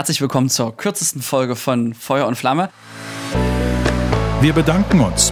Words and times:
Herzlich 0.00 0.22
willkommen 0.22 0.48
zur 0.48 0.74
kürzesten 0.74 1.20
Folge 1.20 1.56
von 1.56 1.92
Feuer 1.92 2.26
und 2.26 2.34
Flamme. 2.34 2.70
Wir 4.40 4.54
bedanken 4.54 5.00
uns. 5.00 5.30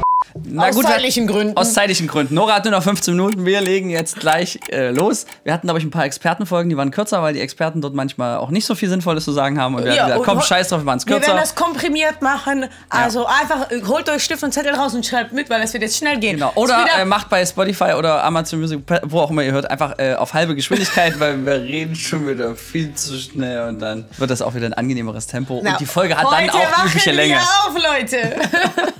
Na 0.50 0.68
aus 0.68 0.74
gut, 0.74 0.84
zeitlichen 0.84 1.26
Gründen. 1.26 1.56
Aus 1.56 1.74
zeitlichen 1.74 2.06
Gründen. 2.06 2.34
Nora 2.34 2.54
hat 2.56 2.64
nur 2.64 2.72
noch 2.72 2.82
15 2.82 3.14
Minuten. 3.14 3.44
Wir 3.44 3.60
legen 3.60 3.90
jetzt 3.90 4.18
gleich 4.18 4.58
äh, 4.70 4.90
los. 4.90 5.26
Wir 5.44 5.52
hatten, 5.52 5.66
glaube 5.66 5.78
ich, 5.78 5.84
ein 5.84 5.90
paar 5.90 6.04
Expertenfolgen, 6.04 6.70
die 6.70 6.76
waren 6.76 6.90
kürzer, 6.90 7.22
weil 7.22 7.34
die 7.34 7.40
Experten 7.40 7.80
dort 7.80 7.94
manchmal 7.94 8.38
auch 8.38 8.50
nicht 8.50 8.66
so 8.66 8.74
viel 8.74 8.88
Sinnvolles 8.88 9.24
zu 9.24 9.32
sagen 9.32 9.60
haben. 9.60 9.74
Und 9.74 9.84
wir 9.84 9.94
ja, 9.94 10.02
haben 10.02 10.08
gesagt, 10.10 10.24
komm, 10.26 10.40
scheiß 10.40 10.68
drauf, 10.68 10.80
wir 10.80 10.84
machen 10.84 10.98
es 10.98 11.06
kürzer. 11.06 11.20
Wir 11.20 11.28
werden 11.28 11.40
das 11.40 11.54
komprimiert 11.54 12.22
machen. 12.22 12.66
Also 12.88 13.22
ja. 13.22 13.28
einfach 13.40 13.70
äh, 13.70 13.82
holt 13.86 14.08
euch 14.08 14.22
Stift 14.22 14.42
und 14.42 14.52
Zettel 14.52 14.74
raus 14.74 14.94
und 14.94 15.04
schreibt 15.04 15.32
mit, 15.32 15.50
weil 15.50 15.62
es 15.62 15.72
wird 15.72 15.82
jetzt 15.82 15.96
schnell 15.96 16.18
gehen. 16.18 16.36
Genau. 16.36 16.52
Oder 16.54 16.86
äh, 16.98 17.04
macht 17.04 17.28
bei 17.28 17.44
Spotify 17.44 17.94
oder 17.96 18.24
Amazon 18.24 18.60
Music, 18.60 18.80
wo 19.04 19.20
auch 19.20 19.30
immer 19.30 19.42
ihr 19.42 19.52
hört, 19.52 19.70
einfach 19.70 19.98
äh, 19.98 20.14
auf 20.14 20.34
halbe 20.34 20.54
Geschwindigkeit, 20.54 21.18
weil 21.20 21.44
wir 21.44 21.54
reden 21.54 21.94
schon 21.94 22.28
wieder 22.28 22.54
viel 22.54 22.94
zu 22.94 23.16
schnell 23.18 23.68
und 23.68 23.80
dann 23.80 24.06
wird 24.18 24.30
das 24.30 24.42
auch 24.42 24.54
wieder 24.54 24.66
ein 24.66 24.74
angenehmeres 24.74 25.26
Tempo. 25.26 25.60
Na, 25.62 25.72
und 25.72 25.80
die 25.80 25.86
Folge 25.86 26.16
hat 26.16 26.26
dann 26.30 26.50
auch 26.50 26.84
übliche 26.86 27.12
Länge. 27.12 27.38
auf, 27.38 27.74
Leute! 27.74 28.36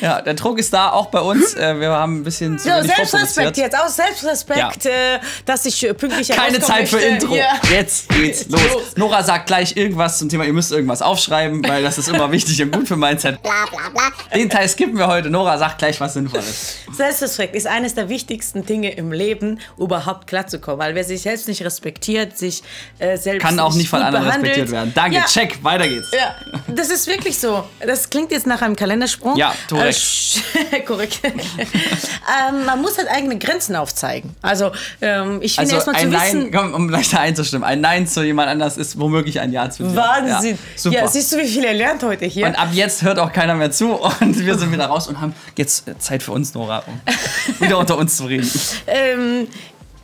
ja, 0.00 0.20
der 0.20 0.34
Druck 0.34 0.58
ist 0.58 0.72
da, 0.72 0.90
auch 0.90 1.06
bei 1.06 1.20
uns. 1.20 1.54
Äh, 1.54 1.80
wir 1.80 1.90
haben 1.90 2.20
ein 2.20 2.24
bisschen 2.24 2.58
zu 2.58 2.68
ja, 2.68 2.82
Selbstrespekt 2.82 3.56
jetzt, 3.56 3.76
aus 3.76 3.96
Selbstrespekt, 3.96 4.84
ja. 4.84 4.90
äh, 4.90 5.20
dass 5.44 5.66
ich 5.66 5.86
äh, 5.86 5.94
pünktlich 5.94 6.28
Keine 6.28 6.60
Zeit 6.60 6.88
für 6.88 6.98
Intro. 6.98 7.34
Ja. 7.34 7.60
Jetzt 7.70 8.08
geht's 8.08 8.46
los. 8.48 8.60
los. 8.72 8.82
Nora 8.96 9.22
sagt 9.22 9.46
gleich 9.46 9.76
irgendwas 9.76 10.18
zum 10.18 10.28
Thema, 10.28 10.44
ihr 10.44 10.52
müsst 10.52 10.72
irgendwas 10.72 11.02
aufschreiben, 11.02 11.66
weil 11.66 11.82
das 11.82 11.98
ist 11.98 12.08
immer 12.08 12.30
wichtig 12.32 12.60
und 12.62 12.72
gut 12.72 12.88
für 12.88 12.96
Mindset. 12.96 13.42
Bla, 13.42 13.66
bla, 13.70 13.88
bla. 13.90 14.36
Den 14.36 14.50
Teil 14.50 14.68
skippen 14.68 14.98
wir 14.98 15.08
heute. 15.08 15.30
Nora 15.30 15.58
sagt 15.58 15.78
gleich 15.78 16.00
was 16.00 16.14
Sinnvolles. 16.14 16.76
Selbstrespekt 16.92 17.54
ist 17.54 17.66
eines 17.66 17.94
der 17.94 18.08
wichtigsten 18.08 18.64
Dinge 18.64 18.94
im 18.94 19.12
Leben, 19.12 19.60
überhaupt 19.78 20.26
klarzukommen. 20.26 20.78
Weil 20.78 20.94
wer 20.94 21.04
sich 21.04 21.22
selbst 21.22 21.48
nicht 21.48 21.64
respektiert, 21.64 22.36
sich 22.36 22.62
äh, 22.98 23.16
selbst 23.16 23.42
Kann 23.44 23.58
auch 23.58 23.74
nicht 23.74 23.88
von 23.88 24.02
anderen 24.02 24.26
behandelt. 24.26 24.52
respektiert 24.52 24.70
werden. 24.72 24.92
Danke, 24.94 25.16
ja. 25.16 25.24
check, 25.24 25.62
weiter 25.62 25.88
geht's. 25.88 26.10
Ja, 26.12 26.34
das 26.68 26.90
ist 26.90 27.06
wirklich 27.06 27.38
so. 27.38 27.64
Das 27.80 28.10
klingt 28.10 28.30
jetzt 28.30 28.46
nach 28.46 28.62
einem 28.62 28.76
Kalendersprung. 28.76 29.36
Ja, 29.36 29.54
korrekt. 29.68 30.42
Äh, 30.72 30.80
korrekt. 30.86 31.20
ähm, 31.24 32.64
man 32.64 32.80
muss 32.80 32.98
halt 32.98 33.08
eigene 33.08 33.38
Grenzen 33.38 33.76
aufzeigen. 33.76 34.34
Also, 34.42 34.72
ähm, 35.00 35.40
ich 35.42 35.56
finde 35.56 35.74
also 35.74 35.90
erstmal 35.90 36.00
zu 36.02 36.08
Nein, 36.08 36.36
wissen. 36.36 36.52
Komm, 36.52 36.74
um 36.74 36.88
leichter 36.88 37.20
einzustimmen. 37.20 37.64
Ein 37.64 37.80
Nein 37.80 38.06
zu 38.06 38.22
jemand 38.22 38.48
anders 38.48 38.76
ist 38.76 38.98
womöglich 38.98 39.40
ein 39.40 39.52
Ja 39.52 39.70
zu 39.70 39.84
dir. 39.84 39.96
Wahnsinn. 39.96 40.52
Ja, 40.52 40.58
super. 40.76 40.96
Ja, 40.96 41.08
siehst 41.08 41.32
du, 41.32 41.38
wie 41.38 41.46
viel 41.46 41.64
er 41.64 41.74
lernt 41.74 42.02
heute 42.02 42.26
hier. 42.26 42.46
Und 42.46 42.54
ab 42.56 42.68
jetzt 42.72 43.02
hört 43.02 43.18
auch 43.18 43.32
keiner 43.32 43.54
mehr 43.54 43.70
zu 43.70 43.92
und 43.94 44.38
wir 44.44 44.56
sind 44.58 44.72
wieder 44.72 44.86
raus 44.86 45.08
und 45.08 45.20
haben 45.20 45.34
jetzt 45.56 45.84
Zeit 45.98 46.22
für 46.22 46.32
uns, 46.32 46.54
Nora, 46.54 46.82
um 46.86 47.00
wieder 47.60 47.78
unter 47.78 47.96
uns 47.98 48.16
zu 48.16 48.24
reden. 48.24 48.50
ähm, 48.86 49.48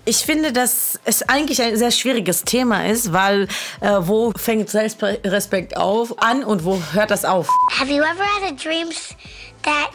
ich 0.04 0.18
finde, 0.18 0.52
dass 0.52 0.98
es 1.04 1.22
eigentlich 1.28 1.62
ein 1.62 1.76
sehr 1.76 1.90
schwieriges 1.90 2.42
Thema 2.42 2.86
ist, 2.86 3.12
weil 3.12 3.48
äh, 3.80 3.98
wo 4.00 4.32
fängt 4.36 4.68
Selbstrespekt 4.70 5.76
auf 5.76 6.20
an 6.20 6.42
und 6.44 6.64
wo 6.64 6.80
hört 6.92 7.10
das 7.10 7.24
auf? 7.24 7.48
Have 7.78 7.90
you 7.90 8.02
ever 8.02 8.24
had 8.24 8.52
a 8.52 8.54
dreams 8.54 9.14
that 9.62 9.90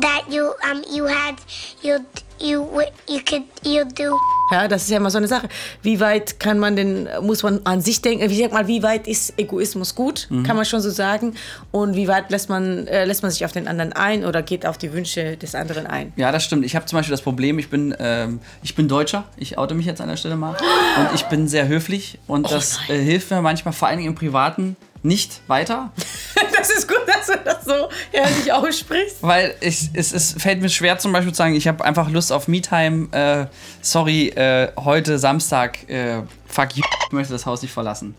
that 0.00 0.24
you 0.28 0.44
um 0.70 0.82
you 0.90 1.06
had 1.06 1.36
you 1.82 1.98
you 2.40 2.66
you 3.08 3.20
could 3.24 3.44
you 3.64 3.84
do 3.84 4.16
ja, 4.50 4.68
das 4.68 4.84
ist 4.84 4.90
ja 4.90 4.98
immer 4.98 5.10
so 5.10 5.18
eine 5.18 5.26
Sache. 5.26 5.48
Wie 5.82 5.98
weit 5.98 6.38
kann 6.38 6.58
man 6.58 6.76
denn, 6.76 7.08
muss 7.20 7.42
man 7.42 7.60
an 7.64 7.80
sich 7.80 8.00
denken, 8.00 8.30
wie 8.30 8.40
sag 8.40 8.52
mal, 8.52 8.68
wie 8.68 8.82
weit 8.82 9.08
ist 9.08 9.38
Egoismus 9.38 9.94
gut, 9.94 10.28
mhm. 10.30 10.44
kann 10.44 10.56
man 10.56 10.64
schon 10.64 10.80
so 10.80 10.90
sagen. 10.90 11.34
Und 11.72 11.96
wie 11.96 12.06
weit 12.06 12.30
lässt 12.30 12.48
man, 12.48 12.86
äh, 12.86 13.04
lässt 13.04 13.22
man 13.22 13.32
sich 13.32 13.44
auf 13.44 13.52
den 13.52 13.66
anderen 13.66 13.92
ein 13.92 14.24
oder 14.24 14.42
geht 14.42 14.64
auf 14.64 14.78
die 14.78 14.92
Wünsche 14.92 15.36
des 15.36 15.54
anderen 15.54 15.86
ein? 15.86 16.12
Ja, 16.16 16.30
das 16.30 16.44
stimmt. 16.44 16.64
Ich 16.64 16.76
habe 16.76 16.86
zum 16.86 16.98
Beispiel 16.98 17.10
das 17.10 17.22
Problem, 17.22 17.58
ich 17.58 17.70
bin, 17.70 17.94
ähm, 17.98 18.40
ich 18.62 18.74
bin 18.74 18.86
Deutscher, 18.86 19.24
ich 19.36 19.58
oute 19.58 19.74
mich 19.74 19.86
jetzt 19.86 20.00
an 20.00 20.08
der 20.08 20.16
Stelle 20.16 20.36
mal. 20.36 20.56
Und 20.98 21.14
ich 21.14 21.24
bin 21.24 21.48
sehr 21.48 21.66
höflich 21.66 22.18
und 22.26 22.46
oh 22.46 22.50
das 22.50 22.78
äh, 22.88 22.98
hilft 22.98 23.30
mir 23.30 23.42
manchmal, 23.42 23.74
vor 23.74 23.88
allen 23.88 23.98
Dingen 23.98 24.10
im 24.10 24.14
Privaten, 24.14 24.76
nicht 25.02 25.40
weiter. 25.46 25.92
das 26.56 26.70
ist 26.70 26.88
gut, 26.88 27.02
dass 27.06 27.26
du 27.26 27.38
das 27.44 27.64
so 27.64 27.88
ehrlich 28.12 28.52
aussprichst. 28.52 29.22
Weil 29.22 29.54
ich, 29.60 29.90
es, 29.92 30.12
es 30.12 30.32
fällt 30.32 30.60
mir 30.60 30.68
schwer, 30.68 30.98
zum 30.98 31.12
Beispiel 31.12 31.32
zu 31.32 31.38
sagen, 31.38 31.54
ich 31.54 31.68
habe 31.68 31.84
einfach 31.84 32.10
Lust 32.10 32.32
auf 32.32 32.48
Me-Time. 32.48 33.08
Äh, 33.12 33.46
sorry, 33.82 34.28
äh, 34.28 34.72
heute 34.76 35.18
Samstag, 35.18 35.88
äh, 35.88 36.22
fuck 36.46 36.76
you, 36.76 36.82
ich 37.06 37.12
möchte 37.12 37.32
das 37.32 37.46
Haus 37.46 37.62
nicht 37.62 37.72
verlassen. 37.72 38.14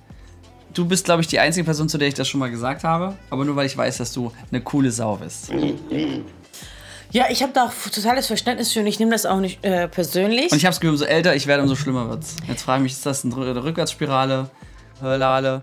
Du 0.73 0.85
bist, 0.85 1.05
glaube 1.05 1.21
ich, 1.21 1.27
die 1.27 1.39
einzige 1.39 1.63
Person, 1.63 1.89
zu 1.89 1.97
der 1.97 2.07
ich 2.07 2.13
das 2.13 2.27
schon 2.27 2.39
mal 2.39 2.51
gesagt 2.51 2.83
habe. 2.83 3.15
Aber 3.29 3.45
nur, 3.45 3.55
weil 3.55 3.65
ich 3.65 3.75
weiß, 3.75 3.97
dass 3.97 4.13
du 4.13 4.31
eine 4.51 4.61
coole 4.61 4.91
Sau 4.91 5.15
bist. 5.15 5.49
Ja, 7.11 7.25
ich 7.29 7.41
habe 7.41 7.53
da 7.53 7.65
auch 7.65 7.71
totales 7.91 8.27
Verständnis 8.27 8.73
für 8.73 8.81
und 8.81 8.87
ich 8.87 8.99
nehme 8.99 9.11
das 9.11 9.25
auch 9.25 9.39
nicht 9.39 9.63
äh, 9.63 9.87
persönlich. 9.87 10.51
Und 10.51 10.57
ich 10.57 10.65
habe 10.65 10.73
es 10.73 10.79
gehört, 10.79 10.93
umso 10.93 11.05
älter 11.05 11.35
ich 11.35 11.47
werde, 11.47 11.63
umso 11.63 11.75
schlimmer 11.75 12.09
wird's. 12.09 12.35
Jetzt 12.47 12.63
frage 12.63 12.79
ich 12.79 12.83
mich, 12.83 12.91
ist 12.93 13.05
das 13.05 13.23
eine 13.23 13.63
Rückwärtsspirale? 13.63 14.49
Hörlale? 14.99 15.61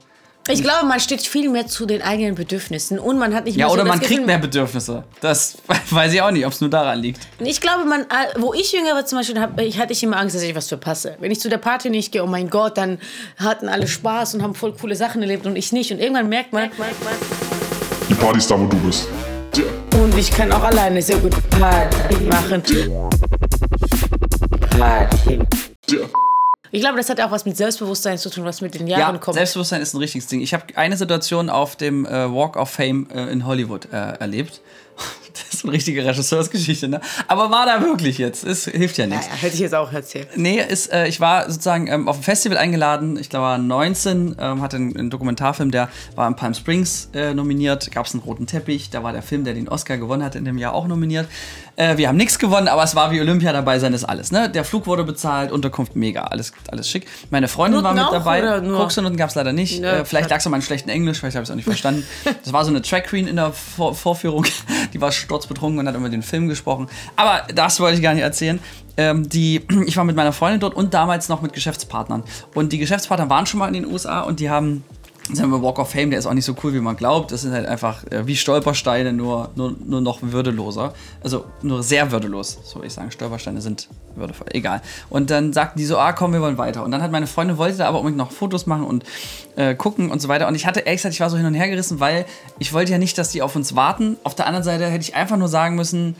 Ich 0.48 0.62
glaube, 0.62 0.86
man 0.86 1.00
steht 1.00 1.22
viel 1.22 1.48
mehr 1.48 1.66
zu 1.66 1.86
den 1.86 2.02
eigenen 2.02 2.34
Bedürfnissen 2.34 2.98
und 2.98 3.18
man 3.18 3.34
hat 3.34 3.46
nicht 3.46 3.56
mehr 3.56 3.66
Ja, 3.66 3.72
oder 3.72 3.82
so 3.82 3.88
man 3.88 3.98
kriegt 3.98 4.10
Gefühl, 4.10 4.26
mehr 4.26 4.38
Bedürfnisse. 4.38 5.04
Das 5.20 5.56
weiß 5.90 6.12
ich 6.12 6.20
auch 6.20 6.30
nicht, 6.30 6.44
ob 6.44 6.52
es 6.52 6.60
nur 6.60 6.68
daran 6.68 6.98
liegt. 6.98 7.20
Ich 7.38 7.60
glaube, 7.62 7.84
man, 7.84 8.02
äh, 8.02 8.04
wo 8.38 8.52
ich 8.52 8.72
jünger 8.72 8.94
war 8.94 9.06
zum 9.06 9.18
Beispiel, 9.18 9.40
hab, 9.40 9.58
ich 9.58 9.78
hatte 9.78 9.92
ich 9.94 10.02
immer 10.02 10.18
Angst, 10.18 10.34
dass 10.36 10.42
ich 10.42 10.54
was 10.54 10.68
verpasse. 10.68 11.16
Wenn 11.18 11.30
ich 11.30 11.40
zu 11.40 11.48
der 11.48 11.58
Party 11.58 11.88
nicht 11.88 12.12
gehe, 12.12 12.22
oh 12.22 12.26
mein 12.26 12.50
Gott, 12.50 12.76
dann 12.76 12.98
hatten 13.38 13.68
alle 13.68 13.86
Spaß 13.86 14.34
und 14.34 14.42
haben 14.42 14.54
voll 14.54 14.74
coole 14.74 14.96
Sachen 14.96 15.22
erlebt 15.22 15.46
und 15.46 15.56
ich 15.56 15.72
nicht. 15.72 15.90
Und 15.92 15.98
irgendwann 15.98 16.28
merkt 16.28 16.52
man, 16.52 16.70
die 18.08 18.14
Party 18.14 18.38
ist 18.38 18.50
da, 18.50 18.60
wo 18.60 18.66
du 18.66 18.76
bist. 18.80 19.08
Und 19.94 20.18
ich 20.18 20.30
kann 20.30 20.52
auch 20.52 20.62
alleine 20.62 21.00
sehr 21.00 21.16
gut 21.18 21.34
Party 21.50 22.16
machen. 22.24 22.62
Party. 24.78 25.38
Ich 26.74 26.80
glaube, 26.80 26.96
das 26.96 27.08
hat 27.08 27.20
auch 27.20 27.30
was 27.30 27.44
mit 27.44 27.56
Selbstbewusstsein 27.56 28.18
zu 28.18 28.30
tun, 28.30 28.44
was 28.44 28.60
mit 28.60 28.74
den 28.74 28.88
Jahren 28.88 29.14
ja, 29.14 29.20
kommt. 29.20 29.36
Selbstbewusstsein 29.36 29.80
ist 29.80 29.94
ein 29.94 29.98
richtiges 29.98 30.26
Ding. 30.26 30.40
Ich 30.40 30.52
habe 30.52 30.64
eine 30.74 30.96
Situation 30.96 31.48
auf 31.48 31.76
dem 31.76 32.04
äh, 32.04 32.28
Walk 32.34 32.56
of 32.56 32.68
Fame 32.68 33.06
äh, 33.14 33.30
in 33.30 33.46
Hollywood 33.46 33.86
äh, 33.92 34.18
erlebt. 34.18 34.60
Das 35.34 35.54
ist 35.54 35.64
eine 35.64 35.72
richtige 35.72 36.04
Regisseursgeschichte, 36.04 36.86
ne? 36.86 37.00
Aber 37.26 37.50
war 37.50 37.66
da 37.66 37.80
wirklich 37.80 38.18
jetzt? 38.18 38.44
Es 38.44 38.66
hilft 38.66 38.98
ja 38.98 39.08
nichts. 39.08 39.26
Ja, 39.26 39.32
hätte 39.32 39.54
ich 39.54 39.60
jetzt 39.60 39.74
auch 39.74 39.92
erzählt. 39.92 40.28
Nee, 40.36 40.60
ist, 40.60 40.92
äh, 40.92 41.08
ich 41.08 41.20
war 41.20 41.50
sozusagen 41.50 41.88
ähm, 41.88 42.06
auf 42.06 42.18
ein 42.18 42.22
Festival 42.22 42.56
eingeladen. 42.56 43.18
Ich 43.18 43.30
glaube, 43.30 43.60
19, 43.60 44.36
ähm, 44.38 44.62
hatte 44.62 44.76
einen, 44.76 44.96
einen, 44.96 45.10
Dokumentarfilm, 45.10 45.72
der 45.72 45.88
war 46.14 46.28
in 46.28 46.36
Palm 46.36 46.54
Springs 46.54 47.08
äh, 47.14 47.34
nominiert. 47.34 47.90
Gab 47.90 48.06
es 48.06 48.14
einen 48.14 48.22
roten 48.22 48.46
Teppich. 48.46 48.90
Da 48.90 49.02
war 49.02 49.12
der 49.12 49.22
Film, 49.22 49.42
der 49.42 49.54
den 49.54 49.68
Oscar 49.68 49.96
gewonnen 49.96 50.22
hat, 50.22 50.36
in 50.36 50.44
dem 50.44 50.56
Jahr 50.56 50.72
auch 50.72 50.86
nominiert. 50.86 51.26
Äh, 51.76 51.96
wir 51.96 52.08
haben 52.08 52.16
nichts 52.16 52.38
gewonnen, 52.38 52.68
aber 52.68 52.84
es 52.84 52.94
war 52.94 53.10
wie 53.10 53.20
Olympia 53.20 53.52
dabei 53.52 53.78
sein, 53.78 53.92
ist 53.94 54.04
alles. 54.04 54.30
Ne? 54.30 54.48
Der 54.48 54.64
Flug 54.64 54.86
wurde 54.86 55.04
bezahlt, 55.04 55.50
Unterkunft 55.50 55.96
mega, 55.96 56.22
alles, 56.22 56.52
alles 56.70 56.88
schick. 56.88 57.06
Meine 57.30 57.48
Freundin 57.48 57.82
Noten 57.82 57.96
war 57.96 58.04
mit 58.04 58.12
dabei. 58.12 58.60
Koksnoten 58.60 59.16
gab 59.16 59.30
es 59.30 59.34
leider 59.34 59.52
nicht. 59.52 59.80
Ja, 59.80 59.98
äh, 59.98 60.04
vielleicht 60.04 60.30
lag 60.30 60.38
es 60.38 60.46
an 60.46 60.52
meinem 60.52 60.62
schlechten 60.62 60.88
Englisch, 60.88 61.18
vielleicht 61.18 61.36
habe 61.36 61.42
ich 61.42 61.48
es 61.48 61.50
auch 61.50 61.56
nicht 61.56 61.64
verstanden. 61.64 62.06
das 62.44 62.52
war 62.52 62.64
so 62.64 62.70
eine 62.70 62.82
Track 62.82 63.08
Queen 63.08 63.26
in 63.26 63.36
der 63.36 63.52
Vor 63.52 63.94
Vorführung. 63.94 64.46
Die 64.92 65.00
war 65.00 65.10
sturzbetrunken 65.10 65.80
und 65.80 65.88
hat 65.88 65.94
immer 65.94 66.08
den 66.08 66.22
Film 66.22 66.48
gesprochen. 66.48 66.88
Aber 67.16 67.42
das 67.52 67.80
wollte 67.80 67.96
ich 67.96 68.02
gar 68.02 68.14
nicht 68.14 68.22
erzählen. 68.22 68.60
Ähm, 68.96 69.28
die, 69.28 69.62
ich 69.86 69.96
war 69.96 70.04
mit 70.04 70.14
meiner 70.14 70.32
Freundin 70.32 70.60
dort 70.60 70.74
und 70.74 70.94
damals 70.94 71.28
noch 71.28 71.42
mit 71.42 71.52
Geschäftspartnern. 71.52 72.22
Und 72.54 72.72
die 72.72 72.78
Geschäftspartner 72.78 73.28
waren 73.28 73.46
schon 73.46 73.58
mal 73.58 73.66
in 73.66 73.74
den 73.74 73.86
USA 73.86 74.20
und 74.20 74.38
die 74.38 74.50
haben 74.50 74.84
sagen 75.32 75.50
wir 75.50 75.62
Walk 75.62 75.78
of 75.78 75.90
Fame, 75.90 76.10
der 76.10 76.18
ist 76.18 76.26
auch 76.26 76.34
nicht 76.34 76.44
so 76.44 76.54
cool, 76.62 76.74
wie 76.74 76.80
man 76.80 76.96
glaubt. 76.96 77.32
Das 77.32 77.42
sind 77.42 77.52
halt 77.52 77.66
einfach 77.66 78.04
äh, 78.10 78.26
wie 78.26 78.36
Stolpersteine, 78.36 79.12
nur, 79.12 79.50
nur, 79.54 79.74
nur 79.84 80.00
noch 80.00 80.18
würdeloser. 80.20 80.92
Also 81.22 81.46
nur 81.62 81.82
sehr 81.82 82.12
würdelos, 82.12 82.58
so 82.62 82.76
würde 82.76 82.88
ich 82.88 82.92
sagen. 82.92 83.10
Stolpersteine 83.10 83.60
sind 83.62 83.88
würdevoll, 84.14 84.48
egal. 84.50 84.82
Und 85.08 85.30
dann 85.30 85.52
sagten 85.52 85.78
die 85.78 85.86
so, 85.86 85.96
ah 85.98 86.12
komm, 86.12 86.34
wir 86.34 86.42
wollen 86.42 86.58
weiter. 86.58 86.84
Und 86.84 86.90
dann 86.90 87.02
hat 87.02 87.10
meine 87.10 87.26
Freundin, 87.26 87.56
wollte 87.56 87.78
da 87.78 87.88
aber 87.88 87.98
unbedingt 88.00 88.18
noch 88.18 88.32
Fotos 88.32 88.66
machen 88.66 88.84
und 88.84 89.04
äh, 89.56 89.74
gucken 89.74 90.10
und 90.10 90.20
so 90.20 90.28
weiter. 90.28 90.46
Und 90.46 90.54
ich 90.56 90.66
hatte 90.66 90.80
ehrlich 90.80 91.00
gesagt, 91.00 91.14
ich 91.14 91.20
war 91.20 91.30
so 91.30 91.38
hin 91.38 91.46
und 91.46 91.54
her 91.54 91.68
gerissen, 91.68 92.00
weil 92.00 92.26
ich 92.58 92.72
wollte 92.72 92.92
ja 92.92 92.98
nicht, 92.98 93.16
dass 93.16 93.30
die 93.30 93.40
auf 93.40 93.56
uns 93.56 93.74
warten. 93.74 94.18
Auf 94.24 94.34
der 94.34 94.46
anderen 94.46 94.64
Seite 94.64 94.86
hätte 94.86 95.02
ich 95.02 95.14
einfach 95.14 95.38
nur 95.38 95.48
sagen 95.48 95.74
müssen, 95.74 96.16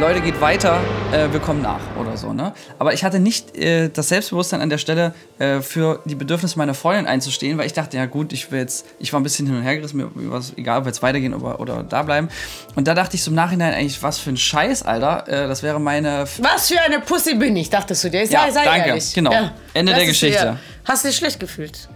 Leute, 0.00 0.20
geht 0.20 0.40
weiter, 0.40 0.80
äh, 1.12 1.30
wir 1.32 1.40
kommen 1.40 1.60
nach 1.60 1.80
oder 2.00 2.16
so. 2.16 2.32
Ne? 2.32 2.54
Aber 2.78 2.94
ich 2.94 3.04
hatte 3.04 3.18
nicht 3.18 3.56
äh, 3.56 3.90
das 3.90 4.08
Selbstbewusstsein 4.08 4.60
an 4.60 4.70
der 4.70 4.78
Stelle, 4.78 5.12
äh, 5.38 5.60
für 5.60 6.00
die 6.04 6.14
Bedürfnisse 6.14 6.56
meiner 6.56 6.72
Freundin 6.72 7.06
einzustehen, 7.06 7.58
weil 7.58 7.66
ich 7.66 7.72
dachte, 7.72 7.96
ja 7.96 8.06
gut, 8.06 8.32
ich 8.32 8.50
will 8.50 8.60
jetzt, 8.60 8.86
ich 8.98 9.12
war 9.12 9.20
ein 9.20 9.22
bisschen 9.22 9.46
hin 9.46 9.56
und 9.56 9.62
her 9.62 9.76
gerissen, 9.76 9.96
mir 9.96 10.30
war 10.30 10.38
es 10.38 10.52
egal, 10.56 10.78
ob 10.78 10.84
wir 10.84 10.90
jetzt 10.90 11.02
weitergehen 11.02 11.34
oder, 11.34 11.60
oder 11.60 11.82
da 11.82 12.02
bleiben. 12.04 12.28
Und 12.74 12.88
da 12.88 12.94
dachte 12.94 13.16
ich 13.16 13.22
so 13.22 13.30
im 13.30 13.34
Nachhinein 13.34 13.74
eigentlich, 13.74 14.02
was 14.02 14.18
für 14.18 14.30
ein 14.30 14.36
Scheiß, 14.36 14.82
Alter. 14.82 15.28
Äh, 15.28 15.48
das 15.48 15.62
wäre 15.62 15.80
meine. 15.80 16.24
Was 16.38 16.68
für 16.68 16.80
eine 16.80 17.00
Pussy 17.00 17.34
bin 17.34 17.56
ich, 17.56 17.68
dachtest 17.68 18.04
du 18.04 18.10
dir? 18.10 18.26
Sei, 18.26 18.32
ja, 18.32 18.50
sei 18.50 18.64
danke, 18.64 18.88
ehrlich. 18.88 19.12
genau. 19.12 19.32
Ja, 19.32 19.52
Ende 19.74 19.92
der 19.92 20.06
Geschichte. 20.06 20.44
Ja. 20.44 20.58
Hast 20.84 21.04
du 21.04 21.08
dich 21.08 21.16
schlecht 21.16 21.40
gefühlt? 21.40 21.88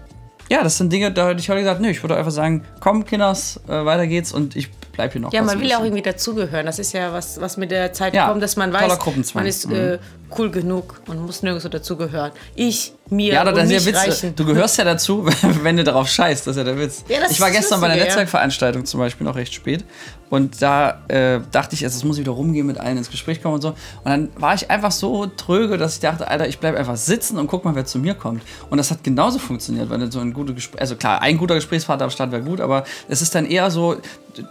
Ja, 0.50 0.64
das 0.64 0.76
sind 0.76 0.92
Dinge, 0.92 1.12
da 1.12 1.28
hätte 1.28 1.40
ich 1.40 1.48
heute 1.48 1.60
gesagt, 1.60 1.80
nö, 1.80 1.88
ich 1.88 2.02
würde 2.02 2.16
einfach 2.16 2.32
sagen, 2.32 2.64
komm, 2.80 3.04
Kinders, 3.04 3.60
äh, 3.68 3.84
weiter 3.84 4.08
geht's 4.08 4.32
und 4.32 4.56
ich 4.56 4.68
bleib 5.00 5.12
hier 5.12 5.20
noch. 5.20 5.32
Ja, 5.32 5.42
man 5.42 5.60
will 5.60 5.68
ja 5.68 5.78
auch 5.78 5.84
irgendwie 5.84 6.02
dazugehören. 6.02 6.66
Das 6.66 6.78
ist 6.78 6.92
ja 6.92 7.12
was, 7.12 7.40
was 7.40 7.56
mit 7.56 7.70
der 7.70 7.92
Zeit 7.92 8.14
ja, 8.14 8.28
kommt, 8.28 8.42
dass 8.42 8.56
man 8.56 8.72
weiß, 8.72 9.34
man 9.34 9.46
ist 9.46 9.68
mhm. 9.68 9.74
äh, 9.74 9.98
cool 10.38 10.50
genug 10.50 11.00
und 11.06 11.24
muss 11.24 11.42
nirgendwo 11.42 11.68
dazugehören. 11.68 12.32
Ich, 12.54 12.92
mir 13.08 13.32
Ja, 13.34 13.44
das 13.44 13.64
ist 13.64 13.86
ja 13.86 13.86
Witz. 13.86 13.96
reichen. 13.96 14.36
Du 14.36 14.44
gehörst 14.44 14.78
ja 14.78 14.84
dazu, 14.84 15.26
wenn 15.62 15.76
du 15.76 15.84
darauf 15.84 16.08
scheißt. 16.08 16.46
Das 16.46 16.52
ist 16.52 16.58
ja 16.58 16.64
der 16.64 16.78
Witz. 16.78 17.04
Ja, 17.08 17.18
ich 17.28 17.40
war 17.40 17.50
gestern 17.50 17.80
bei 17.80 17.88
einer. 17.88 18.02
Netzwerkveranstaltung 18.02 18.84
zum 18.84 19.00
Beispiel 19.00 19.26
noch 19.26 19.36
recht 19.36 19.54
spät. 19.54 19.84
Und 20.30 20.62
da 20.62 21.02
äh, 21.08 21.40
dachte 21.50 21.74
ich, 21.74 21.82
erst, 21.82 21.96
es 21.96 22.04
muss 22.04 22.16
ich 22.16 22.20
wieder 22.22 22.32
rumgehen, 22.32 22.64
mit 22.64 22.78
allen 22.78 22.96
ins 22.96 23.10
Gespräch 23.10 23.42
kommen 23.42 23.56
und 23.56 23.62
so. 23.62 23.70
Und 23.70 23.76
dann 24.04 24.28
war 24.36 24.54
ich 24.54 24.70
einfach 24.70 24.92
so 24.92 25.26
tröge, 25.26 25.76
dass 25.76 25.94
ich 25.94 26.00
dachte, 26.00 26.28
Alter, 26.28 26.46
ich 26.46 26.60
bleibe 26.60 26.78
einfach 26.78 26.96
sitzen 26.96 27.36
und 27.36 27.48
guck 27.48 27.64
mal, 27.64 27.74
wer 27.74 27.84
zu 27.84 27.98
mir 27.98 28.14
kommt. 28.14 28.42
Und 28.70 28.78
das 28.78 28.92
hat 28.92 29.02
genauso 29.02 29.40
funktioniert, 29.40 29.90
weil 29.90 29.98
du 29.98 30.10
so 30.10 30.20
ein 30.20 30.32
gute 30.32 30.54
Gespräch, 30.54 30.80
also 30.80 30.94
klar, 30.94 31.20
ein 31.20 31.36
guter 31.36 31.56
Gesprächspartner 31.56 32.04
am 32.04 32.10
Start 32.10 32.30
wäre 32.30 32.42
gut, 32.42 32.60
aber 32.60 32.84
es 33.08 33.22
ist 33.22 33.34
dann 33.34 33.44
eher 33.44 33.72
so, 33.72 33.96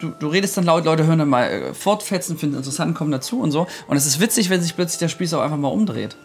du, 0.02 0.10
du 0.20 0.28
redest 0.28 0.58
dann 0.58 0.66
laut, 0.66 0.84
Leute 0.84 1.08
hören 1.08 1.20
dann 1.20 1.30
mal 1.30 1.46
äh, 1.46 1.74
fortfetzen, 1.74 2.38
finden 2.38 2.56
es 2.56 2.60
interessant, 2.60 2.96
kommen 2.96 3.12
dazu 3.12 3.40
und 3.40 3.52
so. 3.52 3.66
Und 3.88 3.96
es 3.96 4.06
ist 4.06 4.20
witzig, 4.20 4.50
wenn 4.50 4.62
sich 4.62 4.76
plötzlich 4.76 5.00
der 5.00 5.08
Spieß 5.08 5.34
auch 5.34 5.42
einfach 5.42 5.58
mal 5.58 5.69
umdreht. 5.74 6.16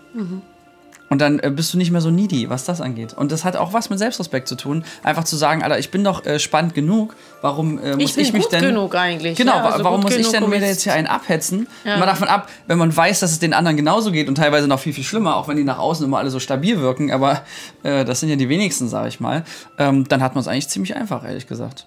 Und 1.11 1.21
dann 1.21 1.39
äh, 1.39 1.51
bist 1.51 1.73
du 1.73 1.79
nicht 1.79 1.91
mehr 1.91 2.01
so 2.01 2.11
needy, 2.11 2.49
was 2.51 2.65
das 2.65 2.81
angeht. 2.81 3.13
Und 3.13 3.31
das 3.31 3.45
hat 3.45 3.57
auch 3.57 3.73
was 3.73 3.91
mit 3.91 3.99
Selbstrespekt 3.99 4.49
zu 4.49 4.57
tun. 4.57 4.85
Einfach 5.03 5.25
zu 5.25 5.37
sagen, 5.37 5.63
Alter, 5.63 5.79
ich 5.79 5.91
bin 5.91 6.03
doch 6.03 6.25
äh, 6.25 6.39
spannend 6.41 6.75
genug. 6.75 7.15
Warum 7.43 7.79
äh, 7.79 7.93
muss 7.95 8.17
Ich 8.17 8.29
ich 8.29 8.33
mich 8.33 8.47
denn. 8.47 8.63
genug 8.63 8.95
eigentlich, 8.97 9.37
Genau, 9.37 9.57
ja, 9.57 9.65
also 9.65 9.85
warum 9.85 10.01
muss 10.01 10.17
ich 10.17 10.29
denn 10.31 10.49
mir 10.49 10.59
jetzt- 10.59 10.83
hier 10.83 10.95
einen 10.95 11.07
abhetzen? 11.07 11.69
Mal 11.85 12.01
davon 12.07 12.27
ab, 12.27 12.49
wenn 12.67 12.79
man 12.79 12.97
weiß, 12.97 13.21
dass 13.21 13.33
es 13.33 13.39
den 13.39 13.53
anderen 13.53 13.77
genauso 13.77 14.11
geht 14.13 14.29
und 14.29 14.37
teilweise 14.37 14.67
noch 14.67 14.81
viel, 14.81 14.93
viel 14.95 15.05
schlimmer, 15.05 15.37
auch 15.37 15.47
wenn 15.47 15.57
die 15.59 15.65
nach 15.65 15.79
außen 15.79 16.05
immer 16.07 16.19
alle 16.19 16.31
so 16.31 16.41
stabil 16.41 16.81
wirken, 16.81 17.13
aber 17.13 17.43
äh, 17.83 18.05
das 18.05 18.21
sind 18.21 18.31
ja 18.31 18.37
die 18.37 18.49
wenigsten, 18.49 18.89
sage 18.89 19.09
ich 19.09 19.21
mal, 19.21 19.45
ähm, 19.79 20.09
dann 20.09 20.23
hat 20.23 20.35
man 20.35 20.41
es 20.41 20.49
eigentlich 20.49 20.69
ziemlich 20.69 20.97
einfach, 20.97 21.23
ehrlich 21.25 21.47
gesagt. 21.47 21.87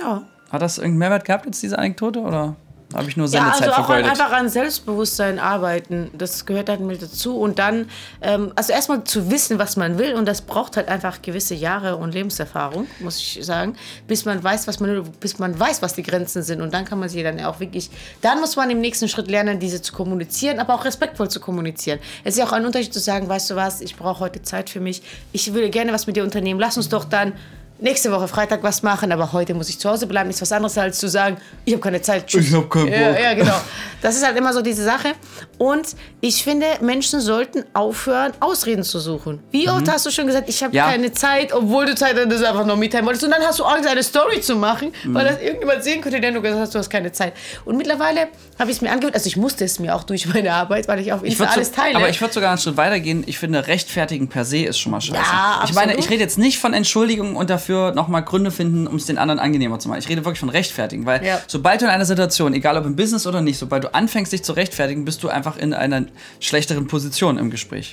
Ja. 0.00 0.22
Hat 0.52 0.60
das 0.62 0.76
irgendeinen 0.78 0.98
Mehrwert 0.98 1.24
gehabt, 1.24 1.46
jetzt 1.46 1.62
diese 1.62 1.78
Anekdote? 1.78 2.20
Oder 2.20 2.56
habe 2.94 3.08
ich 3.08 3.16
nur 3.16 3.26
Ja, 3.28 3.42
Sendezeit 3.44 3.62
also 3.68 3.72
auch 3.72 3.78
an, 3.78 3.84
vergeudet? 3.84 4.10
einfach 4.10 4.32
an 4.32 4.48
Selbstbewusstsein 4.48 5.38
arbeiten. 5.38 6.10
Das 6.16 6.44
gehört 6.46 6.68
halt 6.68 6.80
mit 6.80 7.00
dazu. 7.02 7.38
Und 7.38 7.58
dann, 7.58 7.88
ähm, 8.20 8.52
also 8.56 8.72
erstmal 8.72 9.04
zu 9.04 9.30
wissen, 9.30 9.58
was 9.58 9.76
man 9.76 9.98
will. 9.98 10.14
Und 10.14 10.26
das 10.26 10.42
braucht 10.42 10.76
halt 10.76 10.88
einfach 10.88 11.22
gewisse 11.22 11.54
Jahre 11.54 11.96
und 11.96 12.14
Lebenserfahrung, 12.14 12.86
muss 13.00 13.18
ich 13.18 13.38
sagen, 13.44 13.76
bis 14.08 14.24
man 14.24 14.42
weiß, 14.42 14.66
was 14.66 14.80
man 14.80 14.90
will, 14.90 15.02
bis 15.20 15.38
man 15.38 15.58
weiß, 15.58 15.82
was 15.82 15.94
die 15.94 16.02
Grenzen 16.02 16.42
sind. 16.42 16.60
Und 16.60 16.74
dann 16.74 16.84
kann 16.84 16.98
man 16.98 17.08
sie 17.08 17.22
dann 17.22 17.40
auch 17.44 17.60
wirklich, 17.60 17.90
dann 18.22 18.40
muss 18.40 18.56
man 18.56 18.70
im 18.70 18.80
nächsten 18.80 19.08
Schritt 19.08 19.28
lernen, 19.30 19.60
diese 19.60 19.80
zu 19.82 19.92
kommunizieren, 19.92 20.58
aber 20.58 20.74
auch 20.74 20.84
respektvoll 20.84 21.30
zu 21.30 21.40
kommunizieren. 21.40 22.00
Es 22.24 22.34
ist 22.34 22.38
ja 22.38 22.46
auch 22.46 22.52
ein 22.52 22.66
Unterschied 22.66 22.92
zu 22.92 23.00
sagen, 23.00 23.28
weißt 23.28 23.50
du 23.50 23.56
was, 23.56 23.80
ich 23.80 23.96
brauche 23.96 24.20
heute 24.20 24.42
Zeit 24.42 24.68
für 24.68 24.80
mich. 24.80 25.02
Ich 25.32 25.54
würde 25.54 25.70
gerne 25.70 25.92
was 25.92 26.06
mit 26.06 26.16
dir 26.16 26.24
unternehmen. 26.24 26.58
Lass 26.58 26.76
uns 26.76 26.88
doch 26.88 27.04
dann 27.04 27.34
nächste 27.82 28.10
Woche 28.12 28.28
Freitag 28.28 28.62
was 28.62 28.82
machen, 28.82 29.12
aber 29.12 29.32
heute 29.32 29.54
muss 29.54 29.68
ich 29.68 29.78
zu 29.78 29.88
Hause 29.90 30.06
bleiben. 30.06 30.30
Ist 30.30 30.40
was 30.42 30.52
anderes 30.52 30.76
als 30.78 30.98
zu 30.98 31.08
sagen, 31.08 31.36
ich 31.64 31.72
habe 31.74 31.82
keine 31.82 32.00
Zeit. 32.02 32.26
Tschüss. 32.26 32.48
Ich 32.48 32.54
hab 32.54 32.70
keinen 32.70 32.88
Ja, 32.92 33.08
Bock. 33.12 33.20
ja, 33.22 33.34
genau. 33.34 33.60
Das 34.02 34.16
ist 34.16 34.24
halt 34.24 34.36
immer 34.36 34.52
so 34.52 34.62
diese 34.62 34.84
Sache. 34.84 35.12
Und 35.58 35.88
ich 36.20 36.42
finde, 36.42 36.66
Menschen 36.80 37.20
sollten 37.20 37.64
aufhören, 37.74 38.32
Ausreden 38.40 38.82
zu 38.82 38.98
suchen. 38.98 39.40
Wie 39.50 39.68
oft 39.68 39.88
hast 39.90 40.06
du 40.06 40.10
schon 40.10 40.26
gesagt, 40.26 40.48
ich 40.48 40.62
habe 40.62 40.70
Mhm. 40.70 40.76
Ja. 40.76 40.90
keine 40.90 41.12
Zeit, 41.12 41.52
obwohl 41.52 41.86
du 41.86 41.94
Zeit 41.94 42.16
hattest, 42.18 42.44
einfach 42.44 42.64
nur 42.64 42.76
mitteilen 42.76 43.04
wolltest. 43.06 43.24
Und 43.24 43.30
dann 43.32 43.42
hast 43.42 43.58
du 43.58 43.64
Angst, 43.64 43.88
eine 43.88 44.02
Story 44.02 44.40
zu 44.40 44.56
machen, 44.56 44.92
Mhm. 45.04 45.14
weil 45.14 45.26
das 45.26 45.40
irgendjemand 45.40 45.84
sehen 45.84 46.00
könnte, 46.00 46.20
der 46.20 46.32
du 46.32 46.40
gesagt 46.40 46.60
hast, 46.62 46.74
du 46.74 46.78
hast 46.78 46.88
keine 46.90 47.12
Zeit. 47.12 47.34
Und 47.64 47.76
mittlerweile 47.76 48.28
habe 48.58 48.70
ich 48.70 48.76
es 48.76 48.80
mir 48.82 48.90
angewöhnt, 48.90 49.14
also 49.14 49.26
ich 49.26 49.36
musste 49.36 49.64
es 49.64 49.78
mir 49.78 49.94
auch 49.94 50.04
durch 50.04 50.26
meine 50.26 50.52
Arbeit, 50.52 50.88
weil 50.88 51.00
ich 51.00 51.12
auf 51.12 51.22
Ich 51.22 51.30
Insta 51.30 51.44
würd 51.44 51.52
alles 51.56 51.68
so, 51.68 51.74
teile. 51.74 51.96
aber 51.96 52.08
ich 52.08 52.20
würde 52.20 52.32
sogar 52.34 52.50
einen 52.50 52.58
Schritt 52.58 52.76
weitergehen. 52.76 53.24
Ich 53.26 53.38
finde, 53.38 53.66
rechtfertigen 53.66 54.28
per 54.28 54.44
se 54.44 54.58
ist 54.64 54.78
schon 54.78 54.92
mal 54.92 55.00
scheiße. 55.00 55.20
Ja, 55.20 55.62
ich 55.64 55.74
meine, 55.74 55.94
ich 55.96 56.08
rede 56.08 56.22
jetzt 56.22 56.38
nicht 56.38 56.58
von 56.58 56.72
Entschuldigungen 56.74 57.36
und 57.36 57.50
dafür 57.50 57.69
nochmal 57.94 58.22
Gründe 58.24 58.50
finden, 58.50 58.86
um 58.86 58.96
es 58.96 59.06
den 59.06 59.18
anderen 59.18 59.38
angenehmer 59.40 59.78
zu 59.78 59.88
machen. 59.88 59.98
Ich 60.00 60.08
rede 60.08 60.24
wirklich 60.24 60.40
von 60.40 60.48
rechtfertigen, 60.50 61.06
weil 61.06 61.24
Ja. 61.24 61.40
sobald 61.46 61.80
du 61.80 61.86
in 61.86 61.90
einer 61.90 62.04
Situation, 62.04 62.52
egal 62.54 62.76
ob 62.76 62.84
im 62.86 62.96
Business 62.96 63.26
oder 63.26 63.40
nicht, 63.40 63.58
sobald 63.58 63.84
du 63.84 63.94
anfängst, 63.94 64.32
dich 64.32 64.42
zu 64.42 64.52
rechtfertigen, 64.52 65.04
bist 65.04 65.22
du 65.22 65.28
einfach 65.28 65.56
in 65.56 65.72
einer 65.74 66.04
schlechteren 66.40 66.86
Position 66.86 67.38
im 67.38 67.50
Gespräch. 67.50 67.92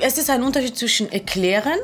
es 0.00 0.18
ist 0.18 0.30
ein 0.30 0.42
Unterschied 0.42 0.76
zwischen 0.76 1.10
erklären 1.12 1.78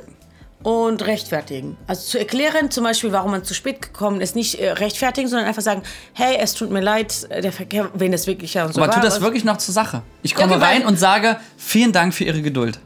und 0.62 1.06
rechtfertigen. 1.06 1.76
Also 1.86 2.02
zu 2.02 2.18
erklären, 2.18 2.70
zum 2.70 2.82
Beispiel, 2.84 3.12
warum 3.12 3.30
man 3.30 3.44
zu 3.44 3.54
spät 3.54 3.80
gekommen 3.80 4.20
ist, 4.20 4.34
nicht 4.34 4.56
äh, 4.60 4.70
rechtfertigen, 4.72 5.28
sondern 5.28 5.46
einfach 5.46 5.62
sagen, 5.62 5.82
hey, 6.14 6.36
es 6.40 6.54
tut 6.54 6.70
mir 6.70 6.80
leid, 6.80 7.26
äh, 7.30 7.40
der 7.40 7.52
Verkehr, 7.52 7.90
wenn 7.94 8.10
das 8.10 8.26
wirklich 8.26 8.54
ja 8.54 8.64
und 8.66 8.74
so 8.74 8.80
Aber 8.82 8.92
war. 8.92 9.00
tu 9.00 9.06
das 9.06 9.20
wirklich 9.20 9.44
noch 9.44 9.58
zur 9.58 9.72
Sache. 9.72 10.02
Ich 10.22 10.34
komme 10.34 10.54
Ja, 10.54 10.58
rein 10.58 10.84
und 10.84 10.98
sage, 10.98 11.36
vielen 11.56 11.92
Dank 11.92 12.12
für 12.12 12.24
Ihre 12.24 12.42
Geduld. 12.42 12.80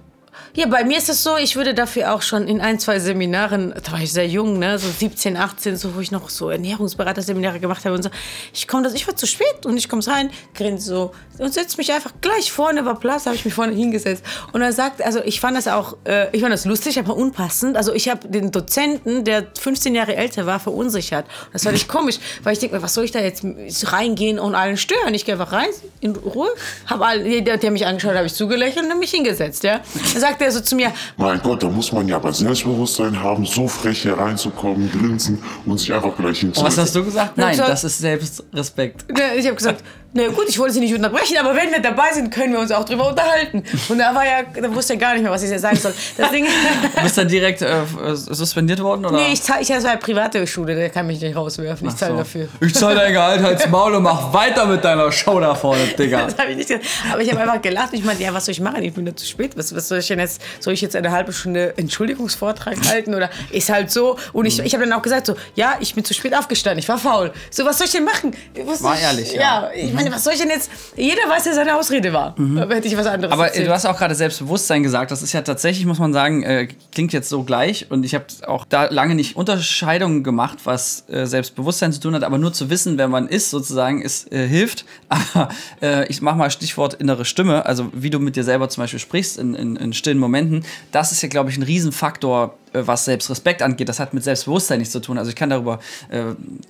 Ja, 0.55 0.67
bei 0.67 0.85
mir 0.85 0.99
ist 0.99 1.09
es 1.09 1.23
so, 1.23 1.39
ich 1.39 1.57
würde 1.57 1.73
dafür 1.73 2.13
auch 2.13 2.21
schon 2.21 2.47
in 2.47 2.61
ein, 2.61 2.79
zwei 2.79 2.99
Seminaren, 2.99 3.73
da 3.83 3.93
war 3.93 4.01
ich 4.01 4.13
sehr 4.13 4.29
jung, 4.29 4.59
ne, 4.59 4.79
so 4.79 4.87
17, 4.87 5.39
18, 5.39 5.79
so, 5.79 5.95
wo 5.95 6.01
ich 6.01 6.11
noch 6.11 6.29
so 6.29 6.51
Ernährungsberaterseminare 6.51 7.59
gemacht 7.59 7.87
habe 7.87 7.95
und 7.95 8.03
so. 8.03 8.11
Ich 8.53 8.69
komme, 8.69 8.91
ich 8.95 9.07
war 9.07 9.17
zu 9.17 9.27
spät 9.27 9.65
und 9.65 9.79
ich 9.79 9.89
komme 9.89 10.07
rein, 10.07 10.31
grinse 10.55 10.87
so 10.87 11.13
und 11.39 11.55
setze 11.55 11.79
mich 11.79 11.91
einfach 11.91 12.13
gleich 12.21 12.53
vorne, 12.53 12.85
war 12.85 13.01
Platz, 13.01 13.25
habe 13.25 13.35
ich 13.35 13.47
mich 13.47 13.55
vorne 13.55 13.73
hingesetzt. 13.73 14.23
Und 14.53 14.61
er 14.61 14.75
sagt, 14.75 15.01
also 15.01 15.21
ich 15.25 15.41
fand 15.41 15.57
das 15.57 15.69
auch, 15.69 15.97
äh, 16.05 16.29
ich 16.37 16.43
fand 16.43 16.53
das 16.53 16.67
lustig, 16.67 16.99
aber 16.99 17.17
unpassend. 17.17 17.79
Also 17.79 17.95
ich 17.95 18.11
habe 18.11 18.29
den 18.29 18.51
Dozenten, 18.51 19.25
der 19.25 19.47
15 19.59 19.95
Jahre 19.95 20.17
älter 20.17 20.45
war, 20.45 20.61
verunsichert. 20.61 21.25
Das 21.55 21.63
fand 21.63 21.77
ich 21.77 21.89
komisch, 21.89 22.19
weil 22.43 22.53
ich 22.53 22.59
denke 22.59 22.83
was 22.83 22.93
soll 22.93 23.05
ich 23.05 23.11
da 23.11 23.21
jetzt 23.21 23.43
reingehen 23.91 24.39
und 24.39 24.55
allen 24.55 24.77
stören? 24.77 25.15
Ich 25.15 25.25
gehe 25.25 25.35
einfach 25.35 25.53
rein, 25.53 25.69
in 26.01 26.15
Ruhe, 26.15 26.49
habe 26.87 27.07
alle, 27.07 27.27
jeder, 27.27 27.57
der 27.57 27.71
mich 27.71 27.87
angeschaut 27.87 28.15
habe 28.15 28.27
ich 28.27 28.35
zugelächelt 28.35 28.91
und 28.91 28.99
mich 28.99 29.13
hingesetzt, 29.13 29.65
ja. 29.65 29.81
Dann 30.13 30.21
sagt 30.21 30.42
er 30.43 30.53
so 30.53 30.61
zu 30.61 30.77
mir, 30.77 30.93
Mein 31.17 31.41
Gott, 31.43 31.62
da 31.62 31.69
muss 31.69 31.93
man 31.93 32.06
ja 32.09 32.17
aber 32.17 32.33
Selbstbewusstsein 32.33 33.21
haben, 33.23 33.44
so 33.47 33.67
frech 33.69 34.03
hier 34.03 34.19
reinzukommen, 34.19 34.91
grinsen 34.91 35.43
und 35.67 35.79
sich 35.79 35.93
einfach 35.93 36.17
gleich 36.17 36.43
Und 36.44 36.50
was 36.56 36.75
hinzusetzen. 36.75 36.83
hast 36.83 36.94
du 36.97 37.05
gesagt? 37.05 37.39
Nein, 37.39 37.56
so- 37.56 37.62
das 37.65 37.85
ist 37.85 37.99
Selbstrespekt. 37.99 39.11
Ne, 39.11 39.35
Ich 39.37 39.47
habe 39.47 39.56
gesagt, 39.56 39.83
na 40.15 40.27
gut, 40.29 40.44
ich 40.47 40.59
wollte 40.59 40.75
Sie 40.75 40.81
nicht 40.81 40.94
unterbrechen, 40.94 41.39
aber 41.41 41.56
wenn 41.56 41.71
wir 41.71 41.81
dabei 41.81 42.12
sind, 42.12 42.31
können 42.31 42.53
wir 42.53 42.61
uns 42.61 42.71
auch 42.71 42.85
drüber 42.85 43.09
unterhalten. 43.09 43.62
Und 43.89 43.99
da 43.99 44.15
war 44.15 44.27
ja, 44.27 44.43
da 44.61 44.75
wusste 44.75 44.93
er 44.93 44.99
gar 44.99 45.15
nicht 45.15 45.23
mehr, 45.23 45.31
was 45.33 45.43
ich 45.43 45.49
jetzt 45.49 45.62
sagen 45.62 45.77
soll. 45.79 45.94
Deswegen, 46.19 46.47
Du 46.97 47.03
bist 47.03 47.17
dann 47.17 47.29
direkt 47.29 47.62
äh, 47.62 47.81
suspendiert 48.15 48.81
worden? 48.81 49.06
Oder? 49.06 49.17
nee, 49.17 49.33
ich, 49.33 49.43
zahl- 49.43 49.62
ich 49.62 49.69
das 49.69 49.85
war 49.85 49.93
eine 49.93 50.00
private 50.00 50.47
Schule, 50.47 50.75
der 50.75 50.91
kann 50.91 51.06
mich 51.06 51.19
nicht 51.21 51.35
rauswerfen. 51.35 51.89
Ich 51.89 51.97
zahle 51.97 52.12
So. 52.12 52.19
dafür. 52.19 52.49
Ich 52.61 52.75
zahle 52.75 52.97
dein 52.97 53.12
Gehalt 53.15 53.43
als 53.43 53.67
Maul 53.71 53.94
und 53.94 54.03
mach 54.03 54.35
weiter 54.35 54.67
mit 54.67 54.85
deiner 54.85 55.11
Show 55.11 55.41
da 55.41 55.55
vorne, 55.55 55.81
Digga. 55.99 56.27
Das 56.27 56.37
habe 56.39 56.50
ich 56.50 56.56
nicht 56.59 56.69
gesagt. 56.69 56.85
Aber 57.11 57.23
ich 57.23 57.31
habe 57.31 57.41
einfach 57.41 57.62
gelacht. 57.62 57.89
Ich 57.93 58.05
meinte, 58.05 58.23
ja, 58.23 58.35
was 58.35 58.44
soll 58.44 58.53
ich 58.53 58.61
machen? 58.61 58.83
Ich 58.83 58.93
bin 58.93 59.06
da 59.06 59.17
zu 59.17 59.25
spät. 59.27 59.56
Was, 59.56 59.75
was 59.75 59.89
soll 59.89 59.99
ich 60.00 60.09
denn 60.09 60.19
jetzt? 60.19 60.31
Soll 60.61 60.75
ich 60.75 60.81
jetzt 60.81 60.96
eine 60.96 61.11
halbe 61.11 61.32
Stunde 61.32 61.75
Entschuldigungsvortrag 61.76 62.76
halten? 62.88 63.14
Oder 63.14 63.31
ist 63.50 63.70
halt 63.70 63.90
so? 63.90 64.17
Und 64.32 64.43
Mhm. 64.43 64.46
ich, 64.46 64.58
ich 64.61 64.75
habe 64.75 64.84
dann 64.84 64.93
auch 64.93 65.02
gesagt, 65.02 65.26
so, 65.26 65.34
ja, 65.55 65.75
ich 65.81 65.94
bin 65.94 66.05
zu 66.05 66.14
spät 66.14 66.34
aufgestanden. 66.34 66.79
Ich 66.79 66.88
war 66.88 66.99
faul. 66.99 67.32
So, 67.50 67.64
was 67.64 67.79
soll 67.79 67.87
ich 67.87 67.93
denn 67.93 68.05
machen? 68.05 68.34
Was 68.67 68.82
War 68.82 68.94
ich, 68.94 69.02
ehrlich, 69.02 69.32
ja. 69.34 69.40
Ja, 69.40 69.70
ich 69.75 69.93
meine, 69.93 70.12
was 70.12 70.25
soll 70.25 70.32
ich 70.34 70.40
denn 70.40 70.50
jetzt? 70.50 70.70
Jeder 70.96 71.23
weiß, 71.29 71.44
dass 71.44 71.55
seine 71.56 71.76
Ausrede 71.76 72.12
war. 72.12 72.34
Aber 72.38 72.75
hätte 72.75 72.88
ich 72.88 72.96
was 72.96 73.06
anderes 73.06 73.32
Mhm. 73.34 73.40
Aber 73.40 73.44
äh, 73.44 73.49
erzählt. 73.49 73.69
du 73.69 73.73
hast 73.73 73.87
auch 73.87 73.96
gerade 73.96 74.14
Selbstbewusstsein 74.14 74.82
gesagt. 74.82 75.11
Das 75.11 75.23
ist 75.23 75.32
ja 75.32 75.43
tatsächlich, 75.43 75.87
muss 75.87 75.99
man 75.99 76.12
sagen, 76.12 76.43
äh, 76.43 76.69
klingt 76.93 77.12
jetzt 77.12 77.29
so 77.29 77.43
gleich. 77.44 77.87
Und 77.90 78.05
ich 78.05 78.14
habe 78.14 78.25
auch 78.46 78.64
da 78.69 78.84
lange 78.87 79.14
nicht 79.14 79.37
Unterscheidungen 79.37 80.23
gemacht, 80.25 80.58
was 80.64 81.05
äh, 81.08 81.26
Selbstbewusstsein 81.26 81.93
zu 81.93 82.00
tun 82.00 82.14
hat. 82.14 82.25
Aber 82.25 82.38
nur 82.38 82.52
zu 82.52 82.70
wissen, 82.70 82.99
wer 82.99 83.08
man 83.08 83.29
ist, 83.29 83.50
sozusagen, 83.50 84.02
ist, 84.02 84.32
äh, 84.32 84.46
hilft. 84.46 84.84
Aber 85.08 85.49
äh, 85.81 86.06
ich 86.08 86.20
mache 86.23 86.37
mal 86.37 86.50
Stichwort 86.50 86.94
innere 86.94 87.24
Stimme. 87.24 87.65
Also 87.67 87.91
wie 87.94 88.10
du 88.10 88.19
mit 88.19 88.36
dir 88.36 88.44
selber 88.44 88.69
zum 88.69 88.82
Beispiel 88.82 88.98
sprichst 89.01 89.39
in, 89.39 89.55
in, 89.55 89.77
in 89.77 89.93
stillen 89.93 90.19
Momenten. 90.22 90.64
Das 90.91 91.12
ist 91.12 91.22
ja, 91.22 91.29
glaube 91.29 91.50
ich, 91.50 91.58
ein 91.58 91.62
Riesenfaktor, 91.62 92.56
was 92.72 93.05
Selbstrespekt 93.05 93.62
angeht. 93.62 93.88
Das 93.88 94.00
hat 94.00 94.14
mit 94.14 94.24
Selbstbewusstsein 94.24 94.79
nichts 94.79 94.93
zu 94.93 95.00
tun. 95.00 95.19
Also 95.19 95.31
ich 95.31 95.36
kann 95.36 95.50
darüber, 95.50 95.81
äh, 96.10 96.22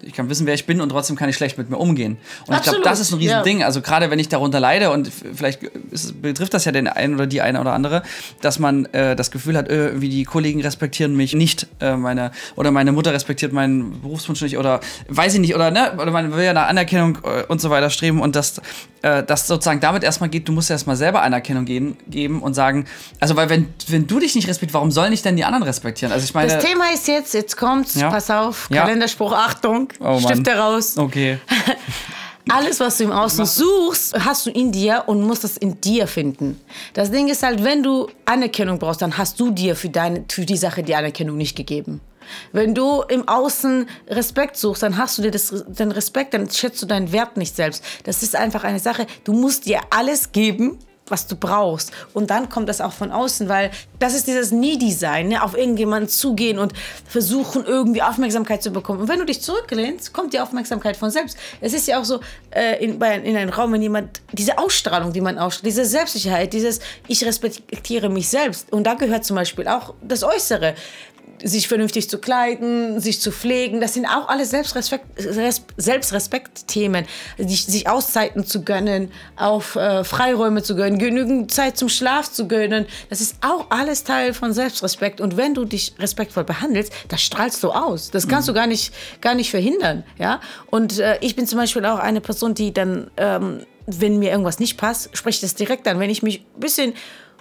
ich 0.03 0.13
kann 0.13 0.29
wissen, 0.29 0.47
wer 0.47 0.55
ich 0.55 0.67
bin 0.67 0.81
und 0.81 0.89
trotzdem 0.89 1.17
kann 1.17 1.29
ich 1.29 1.37
schlecht 1.37 1.59
mit 1.59 1.71
mir 1.71 1.77
umgehen. 1.79 2.19
Und 2.47 2.55
ich 2.57 2.63
glaube, 2.63 2.79
Absolut, 2.79 2.87
das 2.87 3.01
ist 3.01 3.13
ein 3.13 3.19
Riesending. 3.19 3.61
ja. 3.61 3.67
Also 3.67 3.81
gerade 3.81 4.11
wenn 4.11 4.19
ich 4.19 4.29
darunter 4.29 4.61
leide 4.61 4.91
und 4.91 5.09
vielleicht 5.09 5.63
ist, 5.91 6.21
betrifft 6.21 6.55
das 6.55 6.65
ja 6.65 6.73
den 6.73 6.89
einen 6.89 7.15
oder 7.15 7.27
die 7.27 7.41
eine 7.41 7.61
oder 7.61 7.73
andere, 7.73 8.03
dass 8.41 8.59
man 8.59 8.87
äh, 8.87 9.17
das 9.17 9.31
Gefühl 9.31 9.57
hat, 9.57 9.69
äh, 9.69 9.87
irgendwie 9.87 10.09
die 10.09 10.25
Kollegen 10.25 10.61
respektieren 10.61 11.17
mich 11.17 11.35
nicht, 11.35 11.67
äh, 11.81 11.97
meine 11.97 12.33
oder 12.57 12.71
meine 12.71 12.93
Mutter 12.93 13.13
respektiert 13.13 13.53
meinen 13.53 14.01
Berufswunsch 14.03 14.43
nicht 14.43 14.59
oder 14.59 14.81
weiß 15.09 15.35
ich 15.35 15.41
nicht 15.41 15.55
oder 15.55 15.71
ne 15.71 15.93
oder 15.95 16.11
man 16.11 16.35
will 16.35 16.45
ja 16.45 16.53
nach 16.53 16.69
Anerkennung 16.69 17.19
äh, 17.25 17.45
und 17.45 17.61
so 17.61 17.71
weiter 17.71 17.91
streben 17.91 18.21
und 18.21 18.37
das 18.37 18.61
äh, 19.03 19.23
das 19.23 19.47
sozusagen 19.47 19.81
damit 19.81 20.03
erstmal 20.05 20.31
geht, 20.31 20.49
du 20.49 20.53
musst 20.53 20.71
erstmal 20.71 20.97
selber 20.97 21.23
Anerkennung 21.23 21.65
geben, 21.65 21.97
geben 22.09 22.43
und 22.43 22.55
sagen, 22.55 22.87
also 23.21 23.37
weil 23.37 23.49
wenn 23.49 23.69
wenn 23.89 24.07
du 24.07 24.19
dich 24.19 24.35
nicht 24.35 24.49
respektierst, 24.49 24.75
warum 24.75 24.91
sollen 24.91 25.11
dich 25.11 25.23
denn 25.23 25.37
die 25.37 25.45
anderen 25.45 25.65
respektieren? 25.65 25.92
Also 26.11 26.25
ich 26.25 26.35
meine, 26.35 26.53
das 26.55 26.65
Thema 26.65 26.93
ist 26.93 27.07
jetzt, 27.09 27.35
jetzt 27.35 27.57
kommt's, 27.57 27.95
Ja. 27.95 28.11
pass 28.11 28.31
auf, 28.31 28.69
Ja. 28.71 28.83
Kalenderspruch, 28.83 29.33
Achtung, 29.33 29.89
Oh. 30.01 30.19
Stifte 30.21 30.53
raus. 30.57 30.97
okay, 30.97 31.39
Alles, 32.49 32.81
was 32.81 32.99
du 32.99 33.05
im 33.05 33.13
Außen 33.13 33.47
suchst, 33.47 34.15
hast 34.25 34.47
du 34.47 34.51
in 34.51 34.73
dir 34.73 35.05
und 35.07 35.23
musst 35.23 35.45
es 35.45 35.57
in 35.57 35.81
dir 35.81 36.09
finden. 36.09 36.61
Das 36.93 37.11
Ding 37.13 37.29
ist 37.29 37.45
halt, 37.45 37.63
wenn 37.63 37.85
du 37.85 38.09
Anerkennung 38.25 38.81
brauchst, 38.81 39.01
dann 39.01 39.17
hast 39.17 39.39
du 39.39 39.53
dir 39.53 39.77
für, 39.77 39.89
deine, 39.91 40.25
für 40.29 40.45
die 40.45 40.57
Sache 40.57 40.83
die 40.83 40.97
Anerkennung 40.97 41.37
nicht 41.37 41.57
gegeben. 41.57 42.01
Wenn 42.51 42.75
du 42.75 43.03
im 43.03 43.29
Außen 43.29 43.87
Respekt 44.09 44.57
suchst, 44.57 44.83
dann 44.83 44.97
hast 44.99 45.19
du 45.19 45.23
dir 45.23 45.31
das, 45.31 45.53
den 45.69 45.93
Respekt, 45.93 46.35
dann 46.35 46.51
schätzt 46.51 46.83
du 46.83 46.87
deinen 46.87 47.13
Wert 47.13 47.37
nicht 47.37 47.55
selbst. 47.55 47.85
Das 48.05 48.25
ist 48.25 48.35
einfach 48.35 48.65
eine 48.65 48.81
Sache, 48.81 49.07
du 49.23 49.33
musst 49.33 49.67
dir 49.67 49.81
alles 49.91 50.33
geben, 50.33 50.79
was 51.13 51.27
du 51.29 51.37
brauchst. 51.37 51.93
Und 52.13 52.31
dann 52.31 52.49
kommt 52.49 52.69
das 52.69 52.81
auch 52.81 52.93
von 52.93 53.13
außen, 53.13 53.49
weil 53.49 53.71
das 54.01 54.15
ist 54.15 54.27
dieses 54.27 54.51
Needy-Sein, 54.51 55.29
ne? 55.29 55.43
auf 55.43 55.57
irgendjemanden 55.57 56.09
zugehen 56.09 56.59
und 56.59 56.73
versuchen, 57.07 57.65
irgendwie 57.65 58.03
Aufmerksamkeit 58.03 58.63
zu 58.63 58.71
bekommen. 58.71 59.03
Und 59.03 59.09
wenn 59.09 59.21
du 59.21 59.27
dich 59.27 59.43
zurücklehnst, 59.43 60.13
kommt 60.13 60.33
die 60.33 60.41
Aufmerksamkeit 60.41 60.97
von 60.97 61.11
selbst. 61.11 61.37
Es 61.61 61.75
ist 61.75 61.87
ja 61.87 62.01
auch 62.01 62.05
so, 62.05 62.21
äh, 62.51 62.83
in, 62.83 62.99
bei, 62.99 63.17
in 63.17 63.37
einem 63.37 63.51
Raum, 63.51 63.73
wenn 63.73 63.83
jemand, 63.83 64.23
diese 64.33 64.59
Ausstrahlung, 64.59 65.13
die 65.13 65.21
man 65.21 65.39
ausstrahlt, 65.39 65.67
diese 65.67 65.85
Selbstsicherheit, 65.85 66.53
dieses 66.53 66.81
Ich 67.07 67.25
respektiere 67.25 68.09
mich 68.09 68.29
selbst. 68.29 68.73
Und 68.73 68.85
da 68.85 68.95
gehört 68.95 69.25
zum 69.25 69.37
Beispiel 69.37 69.69
auch 69.69 69.95
das 70.03 70.25
Äußere 70.25 70.75
sich 71.45 71.69
vernünftig 71.69 72.09
zu 72.09 72.19
kleiden, 72.19 73.01
sich 73.01 73.21
zu 73.21 73.33
pflegen, 73.33 73.81
das 73.81 73.95
sind 73.95 74.07
auch 74.07 74.29
alles 74.29 74.51
Selbstrespekt, 74.51 75.05
Res- 75.19 75.63
Selbstrespekt-Themen. 75.77 77.07
Sich, 77.39 77.65
sich 77.65 77.89
Auszeiten 77.89 78.45
zu 78.45 78.63
gönnen, 78.63 79.11
auf 79.37 79.77
äh, 79.77 80.05
Freiräume 80.05 80.63
zu 80.63 80.77
gönnen, 80.77 80.99
genügend 80.99 81.51
Zeit 81.51 81.77
zum 81.77 81.89
Schlaf 81.89 82.31
zu 82.31 82.49
gönnen. 82.49 82.87
Das 83.11 83.21
ist 83.21 83.37
auch 83.41 83.67
alles 83.71 84.05
Teil 84.05 84.35
von 84.35 84.53
Selbstrespekt. 84.53 85.21
Und 85.21 85.37
wenn 85.37 85.55
du 85.55 85.65
dich 85.65 85.95
respektvoll 85.99 86.45
behandelst, 86.45 86.93
das 87.09 87.23
strahlst 87.23 87.63
du 87.63 87.71
aus. 87.71 88.11
Das 88.11 88.29
kannst 88.29 88.49
du 88.49 88.53
gar 88.53 88.67
nicht, 88.67 88.93
gar 89.21 89.35
nicht 89.35 89.51
verhindern. 89.51 90.05
Ja? 90.19 90.41
Und 90.71 90.99
äh, 90.99 91.19
ich 91.21 91.37
bin 91.37 91.47
zum 91.47 91.59
Beispiel 91.59 91.85
auch 91.87 91.99
eine 91.99 92.21
Person, 92.21 92.55
die 92.55 92.73
dann, 92.73 93.11
ähm, 93.17 93.67
wenn 93.87 94.19
mir 94.19 94.31
irgendwas 94.31 94.59
nicht 94.61 94.77
passt, 94.77 95.17
spreche 95.17 95.37
ich 95.37 95.41
das 95.41 95.55
direkt 95.55 95.89
an. 95.89 95.99
Wenn 95.99 96.11
ich 96.11 96.23
mich 96.23 96.45
ein 96.57 96.61
bisschen 96.61 96.95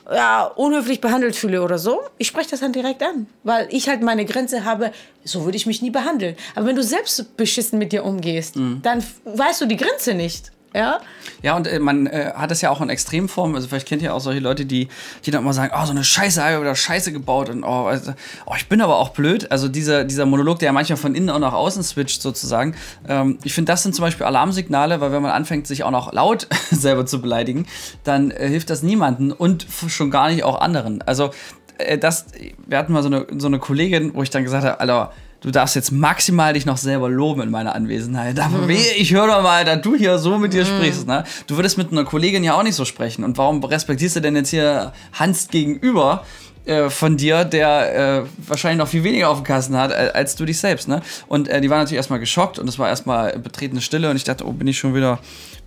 ja, 0.10 0.46
unhöflich 0.46 1.02
behandelt 1.02 1.36
fühle 1.36 1.62
oder 1.62 1.78
so, 1.78 2.00
ich 2.18 2.28
spreche 2.28 2.50
das 2.52 2.62
dann 2.62 2.72
direkt 2.74 3.04
an. 3.04 3.28
Weil 3.44 3.68
ich 3.72 3.90
halt 3.90 4.02
meine 4.02 4.26
Grenze 4.26 4.64
habe, 4.66 4.92
so 5.24 5.44
würde 5.46 5.58
ich 5.58 5.66
mich 5.66 5.82
nie 5.82 5.92
behandeln. 5.92 6.36
Aber 6.56 6.66
wenn 6.66 6.76
du 6.76 6.84
selbst 6.84 7.36
beschissen 7.38 7.78
mit 7.80 7.92
dir 7.92 8.04
umgehst, 8.06 8.56
dann 8.56 9.00
f- 9.00 9.22
weißt 9.26 9.62
du 9.62 9.66
die 9.66 9.78
Grenze 9.78 10.14
nicht. 10.14 10.52
Ja? 10.74 11.00
Ja, 11.42 11.58
und 11.58 11.68
äh, 11.68 11.80
man 11.80 12.08
äh, 12.08 12.32
hat 12.34 12.52
es 12.52 12.62
ja 12.62 12.70
auch 12.70 12.82
in 12.82 12.90
Extremform. 12.90 13.56
Also 13.56 13.68
vielleicht 13.68 13.88
kennt 13.88 14.02
ihr 14.02 14.14
auch 14.14 14.20
solche 14.22 14.40
Leute, 14.40 14.66
die, 14.66 14.88
die 15.26 15.32
dann 15.32 15.42
immer 15.42 15.54
sagen, 15.54 15.74
oh, 15.76 15.86
so 15.86 15.92
eine 15.92 16.04
Scheiße 16.04 16.42
habe 16.42 16.54
ich 16.54 16.62
wieder 16.62 16.76
Scheiße 16.76 17.12
gebaut 17.12 17.50
und 17.50 17.64
oh, 17.64 17.88
also, 17.88 18.14
oh, 18.46 18.54
ich 18.56 18.70
bin 18.70 18.82
aber 18.82 18.98
auch 18.98 19.10
blöd. 19.10 19.52
Also 19.52 19.68
dieser, 19.68 20.04
dieser 20.06 20.26
Monolog, 20.26 20.60
der 20.60 20.68
ja 20.68 20.72
manchmal 20.72 20.98
von 20.98 21.16
innen 21.16 21.30
auch 21.30 21.40
nach 21.40 21.54
außen 21.54 21.84
switcht 21.84 22.22
sozusagen. 22.22 22.76
Ähm, 23.08 23.38
ich 23.44 23.54
finde, 23.54 23.72
das 23.72 23.84
sind 23.84 23.96
zum 23.96 24.04
Beispiel 24.04 24.26
Alarmsignale, 24.26 25.02
weil 25.02 25.12
wenn 25.12 25.22
man 25.22 25.32
anfängt, 25.32 25.68
sich 25.68 25.84
auch 25.84 25.92
noch 25.92 26.14
laut 26.14 26.48
selber 26.72 27.06
zu 27.06 27.22
beleidigen, 27.22 27.66
dann 28.04 28.32
äh, 28.32 28.48
hilft 28.48 28.70
das 28.70 28.84
niemanden 28.84 29.32
und 29.32 29.66
schon 29.88 30.10
gar 30.10 30.30
nicht 30.30 30.44
auch 30.44 30.62
anderen. 30.62 31.02
Also 31.02 31.32
äh, 31.80 31.98
das, 31.98 32.28
wir 32.66 32.78
hatten 32.78 32.94
mal 32.94 33.04
so 33.04 33.10
eine, 33.10 33.28
so 33.38 33.48
eine 33.48 33.60
Kollegin, 33.60 34.14
wo 34.14 34.24
ich 34.24 34.30
dann 34.30 34.44
gesagt 34.44 34.64
habe, 34.64 34.80
Alter, 34.80 35.12
du 35.42 35.52
darfst 35.52 35.76
jetzt 35.76 35.92
maximal 35.92 36.54
dich 36.54 36.66
noch 36.66 36.78
selber 36.78 37.10
loben 37.10 37.42
in 37.42 37.52
meiner 37.52 37.76
Anwesenheit. 37.76 38.40
Aber 38.40 38.68
wehe, 38.68 38.94
ich 38.96 39.14
höre 39.14 39.28
doch 39.28 39.44
mal, 39.44 39.66
da 39.66 39.76
du 39.76 39.96
hier 39.96 40.18
so 40.18 40.38
mit 40.38 40.54
dir 40.54 40.66
sprichst. 40.66 41.08
Ne? 41.08 41.24
Du 41.48 41.58
würdest 41.58 41.78
mit 41.78 41.92
einer 41.92 42.06
Kollegin 42.06 42.44
ja 42.44 42.54
auch 42.54 42.64
nicht 42.64 42.76
so 42.76 42.86
sprechen. 42.86 43.24
Und 43.24 43.38
warum 43.38 43.64
respektierst 43.64 44.16
du 44.16 44.20
denn 44.22 44.36
jetzt 44.36 44.50
hier 44.50 44.94
Hans 45.14 45.48
gegenüber? 45.50 46.24
äh, 46.66 46.90
Von 46.90 47.18
dir, 47.18 47.44
der 47.44 48.22
äh, 48.22 48.24
wahrscheinlich 48.48 48.78
noch 48.78 48.88
viel 48.88 49.04
weniger 49.04 49.30
auf 49.30 49.38
dem 49.40 49.44
Kasten 49.44 49.76
hat 49.76 49.92
äh, 49.92 50.12
als 50.14 50.36
du 50.36 50.46
dich 50.46 50.60
selbst, 50.60 50.88
ne? 50.88 51.02
Und 51.28 51.48
äh, 51.48 51.62
die 51.62 51.70
war 51.70 51.78
natürlich 51.78 51.98
erstmal 51.98 52.20
geschockt 52.20 52.60
und 52.60 52.68
es 52.68 52.78
war 52.78 52.88
erstmal 52.88 53.38
betretene 53.40 53.82
Stille 53.82 54.10
und 54.10 54.16
ich 54.16 54.24
dachte, 54.24 54.46
oh, 54.46 54.52
bin 54.52 54.68
ich 54.68 54.78
schon 54.78 54.94
wieder, 54.94 55.20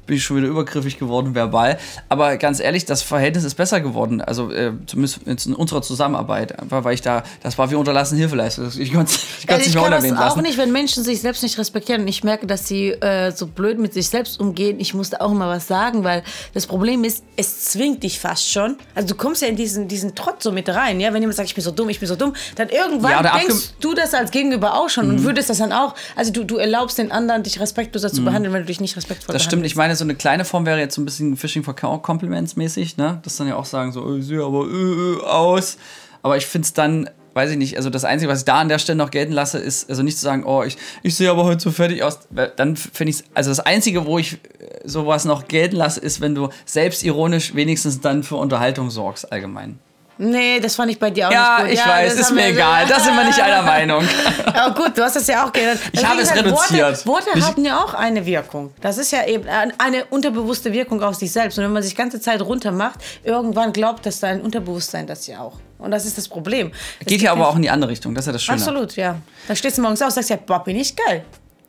bin 0.06 0.16
ich 0.16 0.25
schon 0.25 0.37
wieder 0.37 0.49
übergriffig 0.49 0.99
geworden 0.99 1.34
verbal. 1.34 1.78
Aber 2.08 2.37
ganz 2.37 2.61
ehrlich, 2.61 2.84
das 2.84 3.02
Verhältnis 3.02 3.44
ist 3.44 3.54
besser 3.54 3.80
geworden. 3.80 4.20
Also 4.20 4.50
äh, 4.50 4.73
zumindest 4.87 5.46
in 5.46 5.54
unserer 5.54 5.82
Zusammenarbeit. 5.82 6.58
Einfach 6.61 6.84
weil 6.84 6.94
ich 6.94 7.02
da, 7.02 7.23
das 7.42 7.56
war 7.58 7.70
wie 7.70 7.75
unterlassen 7.75 8.18
Hilfeleistung. 8.18 8.70
Ich 8.78 8.92
konnte 8.92 9.12
Also 9.12 9.14
es 9.14 9.61
ich 9.61 9.66
nicht 9.66 9.75
mehr 9.75 9.82
kann 9.82 9.90
das 9.92 10.00
unerwähnt 10.02 10.18
auch 10.18 10.20
lassen. 10.37 10.42
nicht, 10.42 10.58
wenn 10.58 10.73
Menschen 10.73 11.02
sich 11.04 11.20
selbst 11.20 11.42
nicht 11.42 11.58
respektieren 11.58 12.02
und 12.02 12.08
ich 12.08 12.25
merke, 12.25 12.46
dass 12.46 12.66
sie 12.68 12.90
äh, 12.90 13.30
so 13.32 13.46
blöd 13.46 13.78
mit 13.78 13.94
sich 13.94 14.08
selbst 14.08 14.40
umgehen. 14.40 14.78
Ich 14.80 14.94
musste 14.94 15.20
auch 15.20 15.30
immer 15.32 15.49
was 15.49 15.66
sagen, 15.66 16.04
weil 16.04 16.23
das 16.52 16.66
Problem 16.66 17.04
ist, 17.04 17.25
es 17.37 17.64
zwingt 17.66 18.02
dich 18.02 18.20
fast 18.20 18.50
schon. 18.50 18.76
Also 18.94 19.08
du 19.08 19.14
kommst 19.14 19.42
ja 19.42 19.49
in 19.49 19.56
diesen, 19.56 19.88
diesen 19.88 20.14
Trott 20.14 20.42
so 20.42 20.52
mit 20.52 20.68
rein, 20.68 21.00
ja. 21.00 21.12
Wenn 21.12 21.23
jemand 21.23 21.37
sagt, 21.37 21.49
ich 21.49 21.54
bin 21.54 21.64
so 21.64 21.70
dumm, 21.70 21.88
ich 21.88 21.99
bin 22.00 22.08
so 22.08 22.16
dumm, 22.16 22.34
dann 22.56 22.68
irgendwann 22.68 23.11
Ja, 23.11 23.23
Mhm. 23.23 23.38
denkst 23.49 23.75
du 23.80 23.94
das 23.94 24.12
als 24.14 24.30
Gegenüber 24.30 24.75
auch 24.75 24.88
schon 24.88 25.08
und 25.08 25.25
würdest 25.25 25.50
das 25.50 25.58
dann 25.58 25.73
auch. 25.73 25.94
Also 26.16 26.32
du, 26.32 26.44
du 26.44 26.56
erlaubst 26.56 26.99
den 26.99 27.11
anderen, 27.12 27.42
dich 27.42 27.58
respektloser 27.61 28.12
zu 28.12 28.25
behandeln, 28.25 28.52
wenn 28.52 28.62
du 28.62 28.66
dich 28.66 28.80
nicht 28.80 28.96
respektvoll 28.96 29.32
Das 29.32 29.42
stimmt. 29.42 29.62
behandelst. 29.62 29.73
Ich 29.73 29.76
meine, 29.76 29.93
so 29.94 30.04
eine 30.04 30.14
kleine 30.14 30.44
Form 30.44 30.66
wäre 30.66 30.78
jetzt 30.78 30.94
so 30.94 31.02
ein 31.02 31.04
bisschen 31.04 31.36
Fishing 31.36 31.62
for 31.62 31.74
Compliments 31.74 32.56
mäßig, 32.56 32.96
ne? 32.96 33.20
Das 33.22 33.36
dann 33.36 33.48
ja 33.48 33.56
auch 33.56 33.64
sagen, 33.64 33.92
so, 33.92 34.02
oh, 34.02 34.14
ich 34.16 34.26
sehe 34.26 34.42
aber 34.42 34.66
äh, 34.66 35.14
äh, 35.14 35.20
aus. 35.22 35.76
Aber 36.22 36.36
ich 36.36 36.46
finde 36.46 36.66
es 36.66 36.72
dann, 36.72 37.10
weiß 37.34 37.50
ich 37.50 37.58
nicht, 37.58 37.76
also 37.76 37.90
das 37.90 38.04
Einzige, 38.04 38.30
was 38.30 38.40
ich 38.40 38.44
da 38.44 38.60
an 38.60 38.68
der 38.68 38.78
Stelle 38.78 38.96
noch 38.96 39.10
gelten 39.10 39.32
lasse, 39.32 39.58
ist, 39.58 39.90
also 39.90 40.02
nicht 40.02 40.16
zu 40.16 40.24
sagen, 40.24 40.44
oh, 40.44 40.62
ich, 40.62 40.78
ich 41.02 41.14
sehe 41.14 41.30
aber 41.30 41.44
heute 41.44 41.60
so 41.60 41.70
fertig 41.70 42.02
aus. 42.02 42.20
Dann 42.56 42.76
finde 42.76 43.10
ich 43.10 43.24
also 43.34 43.50
das 43.50 43.60
Einzige, 43.60 44.06
wo 44.06 44.18
ich 44.18 44.34
äh, 44.34 44.38
sowas 44.84 45.24
noch 45.24 45.48
gelten 45.48 45.76
lasse, 45.76 46.00
ist, 46.00 46.20
wenn 46.20 46.34
du 46.34 46.48
selbstironisch 46.64 47.54
wenigstens 47.54 48.00
dann 48.00 48.22
für 48.22 48.36
Unterhaltung 48.36 48.90
sorgst, 48.90 49.30
allgemein. 49.32 49.78
Nee, 50.16 50.61
das 50.61 50.76
fand 50.76 50.90
ich 50.92 50.99
bei 50.99 51.11
dir 51.11 51.28
auch 51.28 51.33
Ja, 51.33 51.59
nicht 51.62 51.71
gut. 51.71 51.78
ich 51.80 51.87
weiß, 51.87 52.11
das 52.12 52.21
ist 52.21 52.26
haben 52.28 52.37
mir 52.37 52.47
egal. 52.47 52.87
Da 52.87 53.00
sind 53.00 53.16
wir 53.16 53.25
nicht 53.25 53.40
einer 53.42 53.62
Meinung. 53.75 54.04
Aber 54.52 54.75
gut, 54.75 54.97
du 54.97 55.02
hast 55.02 55.16
das 55.16 55.26
ja 55.26 55.44
auch 55.44 55.52
geändert. 55.52 55.78
Ich 55.92 56.06
habe 56.06 56.21
es 56.21 56.30
halt, 56.30 56.44
reduziert. 56.44 57.04
Worte, 57.06 57.26
Worte 57.26 57.38
Ich- 57.38 57.44
haben 57.44 57.64
ja 57.64 57.83
auch 57.83 57.94
eine 57.94 58.25
Wirkung. 58.25 58.73
Das 58.80 58.99
ist 58.99 59.11
ja 59.11 59.26
eben 59.26 59.49
ein- 59.49 59.73
eine 59.78 60.04
unterbewusste 60.06 60.73
Wirkung 60.73 61.02
auf 61.02 61.16
sich 61.16 61.33
selbst. 61.33 61.59
Und 61.59 61.64
wenn 61.64 61.73
man 61.73 61.83
sich 61.83 61.97
ganze 61.97 62.21
Zeit 62.21 62.40
runter 62.42 62.71
macht, 62.71 63.00
irgendwann 63.25 63.73
glaubt 63.73 64.06
das 64.06 64.21
dein 64.21 64.40
Unterbewusstsein 64.40 65.06
das 65.06 65.26
ja 65.26 65.40
auch. 65.40 65.59
Und 65.78 65.90
das 65.90 66.04
ist 66.06 66.16
das 66.16 66.28
Problem. 66.28 66.71
Es 67.00 67.06
Geht 67.06 67.21
ja 67.21 67.33
aber 67.33 67.49
auch 67.49 67.56
in 67.56 67.62
die 67.62 67.71
andere 67.71 67.90
Richtung, 67.90 68.14
das 68.14 68.23
ist 68.23 68.26
ja 68.28 68.33
das 68.35 68.42
Schöne. 68.44 68.59
Absolut, 68.59 68.97
ja. 68.97 69.16
Da 69.49 69.56
stehst 69.56 69.76
du 69.78 69.83
morgens 69.83 70.00
auf 70.00 70.06
und 70.09 70.14
sagst 70.14 70.30
ja, 70.30 70.37
boah, 70.37 70.62
bin 70.62 70.76
ich 70.76 70.94
geil. 70.97 71.25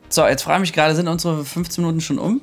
So, 0.08 0.24
jetzt 0.26 0.42
frage 0.42 0.58
ich 0.58 0.60
mich 0.70 0.72
gerade, 0.72 0.94
sind 0.94 1.08
unsere 1.08 1.44
15 1.44 1.82
Minuten 1.82 2.00
schon 2.00 2.18
um? 2.18 2.40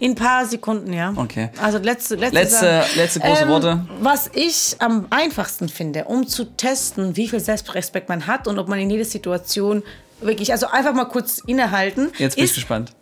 In 0.00 0.12
ein 0.12 0.14
paar 0.16 0.46
Sekunden, 0.46 0.92
ja. 0.92 1.12
Okay. 1.14 1.50
Also 1.62 1.76
letzte, 1.78 2.16
letzte, 2.16 2.34
Letzte- 2.38 2.84
letzte 2.96 3.20
große 3.20 3.46
Worte. 3.48 3.86
Was 4.00 4.30
ich 4.32 4.74
am 4.78 5.06
einfachsten 5.10 5.68
finde, 5.68 6.04
um 6.06 6.26
zu 6.26 6.44
testen, 6.56 7.16
wie 7.16 7.28
viel 7.28 7.38
Selbstrespekt 7.40 8.08
man 8.08 8.26
hat 8.26 8.48
und 8.48 8.58
ob 8.58 8.66
man 8.66 8.78
in 8.80 8.88
jeder 8.90 9.04
Situation 9.04 9.82
wirklich, 10.22 10.52
also 10.52 10.66
einfach 10.68 10.94
mal 10.94 11.04
kurz 11.04 11.40
innehalten, 11.46 12.10
Jetzt 12.18 12.36
bin 12.36 12.44
ich 12.46 12.54
gespannt. 12.54 12.92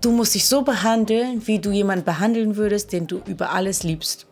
du 0.00 0.10
musst 0.10 0.34
dich 0.34 0.44
so 0.46 0.62
behandeln, 0.62 1.46
wie 1.46 1.60
du 1.60 1.70
jemanden 1.70 2.04
behandeln 2.04 2.56
würdest, 2.56 2.92
den 2.92 3.06
du 3.06 3.22
über 3.26 3.50
alles 3.52 3.84
liebst. 3.84 4.26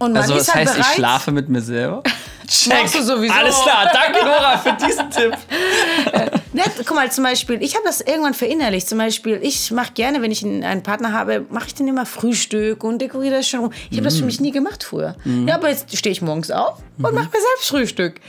Und 0.00 0.12
man 0.14 0.22
Also 0.22 0.34
ist 0.34 0.48
das 0.48 0.54
halt 0.56 0.66
heißt, 0.68 0.78
ich 0.78 0.82
bereit, 0.84 0.96
schlafe 0.96 1.30
mit 1.30 1.48
mir 1.48 1.60
selber? 1.60 2.02
Check. 2.48 2.72
Machst 2.82 2.94
du 2.96 3.02
sowieso. 3.02 3.34
Alles 3.34 3.54
klar, 3.60 3.88
danke 3.92 4.24
Nora 4.24 4.58
für 4.58 4.72
diesen 4.84 5.10
Tipp. 5.10 5.32
Ne, 6.52 6.64
guck 6.90 6.96
mal, 6.96 7.12
zum 7.12 7.22
Beispiel, 7.22 7.62
ich 7.62 7.76
habe 7.76 7.84
das 7.84 8.00
irgendwann 8.00 8.34
verinnerlicht. 8.34 8.88
Zum 8.88 8.98
Beispiel, 8.98 9.38
ich 9.42 9.70
mache 9.70 9.92
gerne, 9.92 10.22
wenn 10.22 10.32
ich 10.32 10.44
einen 10.44 10.82
Partner 10.82 11.12
habe, 11.12 11.46
mache 11.48 11.68
ich 11.68 11.74
dann 11.76 11.86
immer 11.86 12.04
Frühstück 12.04 12.82
und 12.82 12.98
dekoriere 12.98 13.36
das 13.36 13.48
schon. 13.48 13.72
Ich 13.90 13.96
habe 13.96 14.06
das 14.06 14.16
für 14.16 14.24
mich 14.24 14.40
nie 14.40 14.50
gemacht 14.50 14.82
früher. 14.82 15.14
Ja, 15.46 15.54
aber 15.54 15.68
jetzt 15.68 15.96
stehe 15.96 16.10
ich 16.10 16.20
morgens 16.20 16.50
auf 16.50 16.78
und 16.98 17.14
mache 17.14 17.26
mir 17.26 17.40
selbst 17.40 17.68
Frühstück. 17.68 18.20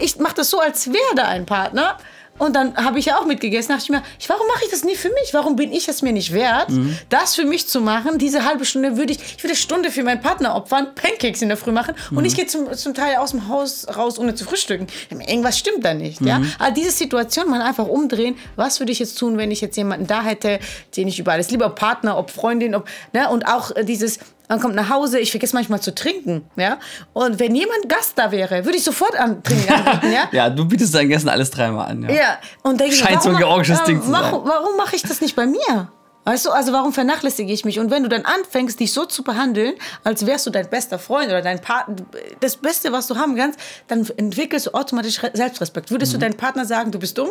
Ich 0.00 0.16
mache 0.16 0.36
das 0.36 0.48
so, 0.48 0.58
als 0.58 0.86
wäre 0.86 1.14
da 1.16 1.24
ein 1.24 1.44
Partner. 1.44 1.98
Und 2.38 2.56
dann 2.56 2.76
habe 2.76 2.98
ich 2.98 3.06
ja 3.06 3.18
auch 3.18 3.26
mitgegessen. 3.26 3.68
dachte 3.68 3.84
ich 3.84 3.90
mir, 3.90 4.02
ich, 4.18 4.28
warum 4.28 4.46
mache 4.48 4.64
ich 4.64 4.70
das 4.70 4.84
nie 4.84 4.96
für 4.96 5.10
mich? 5.10 5.32
Warum 5.32 5.56
bin 5.56 5.72
ich 5.72 5.88
es 5.88 6.02
mir 6.02 6.12
nicht 6.12 6.32
wert, 6.32 6.68
das 7.08 7.34
für 7.34 7.44
mich 7.44 7.68
zu 7.68 7.80
machen? 7.80 8.18
Diese 8.18 8.44
halbe 8.44 8.64
Stunde 8.64 8.96
würde 8.96 9.12
ich, 9.12 9.18
ich 9.18 9.38
würde 9.38 9.52
eine 9.52 9.56
Stunde 9.56 9.90
für 9.90 10.02
meinen 10.02 10.20
Partner 10.20 10.54
opfern, 10.54 10.88
Pancakes 10.94 11.42
in 11.42 11.48
der 11.48 11.56
Früh 11.56 11.72
machen 11.72 11.94
und 12.10 12.24
ich 12.24 12.34
gehe 12.34 12.46
zum, 12.46 12.72
zum 12.72 12.94
Teil 12.94 13.16
aus 13.16 13.30
dem 13.30 13.48
Haus 13.48 13.86
raus, 13.96 14.18
ohne 14.18 14.34
zu 14.34 14.44
frühstücken. 14.44 14.86
Irgendwas 15.10 15.58
stimmt 15.58 15.84
da 15.84 15.94
nicht. 15.94 16.20
Ja? 16.20 16.42
Aber 16.58 16.70
diese 16.70 16.90
Situation 16.90 17.48
mal 17.48 17.62
einfach 17.62 17.86
umdrehen. 17.86 18.36
Was 18.56 18.80
würde 18.80 18.92
ich 18.92 18.98
jetzt 18.98 19.18
tun, 19.18 19.38
wenn 19.38 19.50
ich 19.50 19.60
jetzt 19.60 19.76
jemanden 19.76 20.06
da 20.06 20.22
hätte, 20.22 20.58
den 20.96 21.08
ich 21.08 21.18
über 21.18 21.32
alles 21.32 21.50
liebe, 21.50 21.64
ob 21.64 21.76
Partner, 21.76 22.18
ob 22.18 22.30
Freundin, 22.30 22.74
ob, 22.74 22.88
ne? 23.12 23.28
und 23.28 23.46
auch 23.46 23.74
äh, 23.76 23.84
dieses, 23.84 24.18
man 24.48 24.60
kommt 24.60 24.74
nach 24.74 24.90
Hause, 24.90 25.18
ich 25.18 25.30
vergesse 25.30 25.54
manchmal 25.54 25.80
zu 25.80 25.94
trinken, 25.94 26.44
ja. 26.56 26.78
Und 27.12 27.38
wenn 27.38 27.54
jemand 27.54 27.88
Gast 27.88 28.12
da 28.16 28.30
wäre, 28.32 28.64
würde 28.64 28.76
ich 28.76 28.84
sofort 28.84 29.16
an 29.18 29.42
Trinken 29.42 29.72
anbieten, 29.72 30.12
ja. 30.12 30.28
Ja, 30.32 30.50
du 30.50 30.64
bietest 30.66 30.94
dein 30.94 31.10
Essen 31.10 31.28
alles 31.28 31.50
dreimal 31.50 31.88
an. 31.90 32.02
Ja. 32.02 32.10
Ja, 32.10 32.38
und 32.62 32.78
denke 32.80 32.94
ich, 32.94 33.00
Scheint 33.00 33.22
so 33.22 33.30
ein 33.30 33.34
warum- 33.36 33.46
georgisches 33.48 33.80
äh, 33.80 33.84
Ding 33.86 34.02
zu 34.02 34.10
sein. 34.10 34.20
Warum, 34.22 34.46
warum 34.46 34.76
mache 34.76 34.96
ich 34.96 35.02
das 35.02 35.20
nicht 35.20 35.36
bei 35.36 35.46
mir? 35.46 35.90
Weißt 36.24 36.46
du, 36.46 36.50
also 36.50 36.72
warum 36.72 36.92
vernachlässige 36.92 37.52
ich 37.52 37.64
mich? 37.64 37.80
Und 37.80 37.90
wenn 37.90 38.04
du 38.04 38.08
dann 38.08 38.22
anfängst, 38.24 38.78
dich 38.78 38.92
so 38.92 39.06
zu 39.06 39.24
behandeln, 39.24 39.74
als 40.04 40.24
wärst 40.24 40.46
du 40.46 40.50
dein 40.50 40.70
bester 40.70 41.00
Freund 41.00 41.26
oder 41.28 41.42
dein 41.42 41.60
Partner, 41.60 41.96
das 42.38 42.56
Beste, 42.56 42.92
was 42.92 43.08
du 43.08 43.16
haben 43.16 43.34
kannst, 43.34 43.58
dann 43.88 44.06
entwickelst 44.16 44.66
du 44.66 44.70
automatisch 44.74 45.20
Re- 45.22 45.32
Selbstrespekt. 45.34 45.90
Würdest 45.90 46.12
Mhm. 46.12 46.18
du 46.20 46.26
deinem 46.26 46.36
Partner 46.36 46.64
sagen, 46.64 46.92
du 46.92 47.00
bist 47.00 47.18
dumm? 47.18 47.30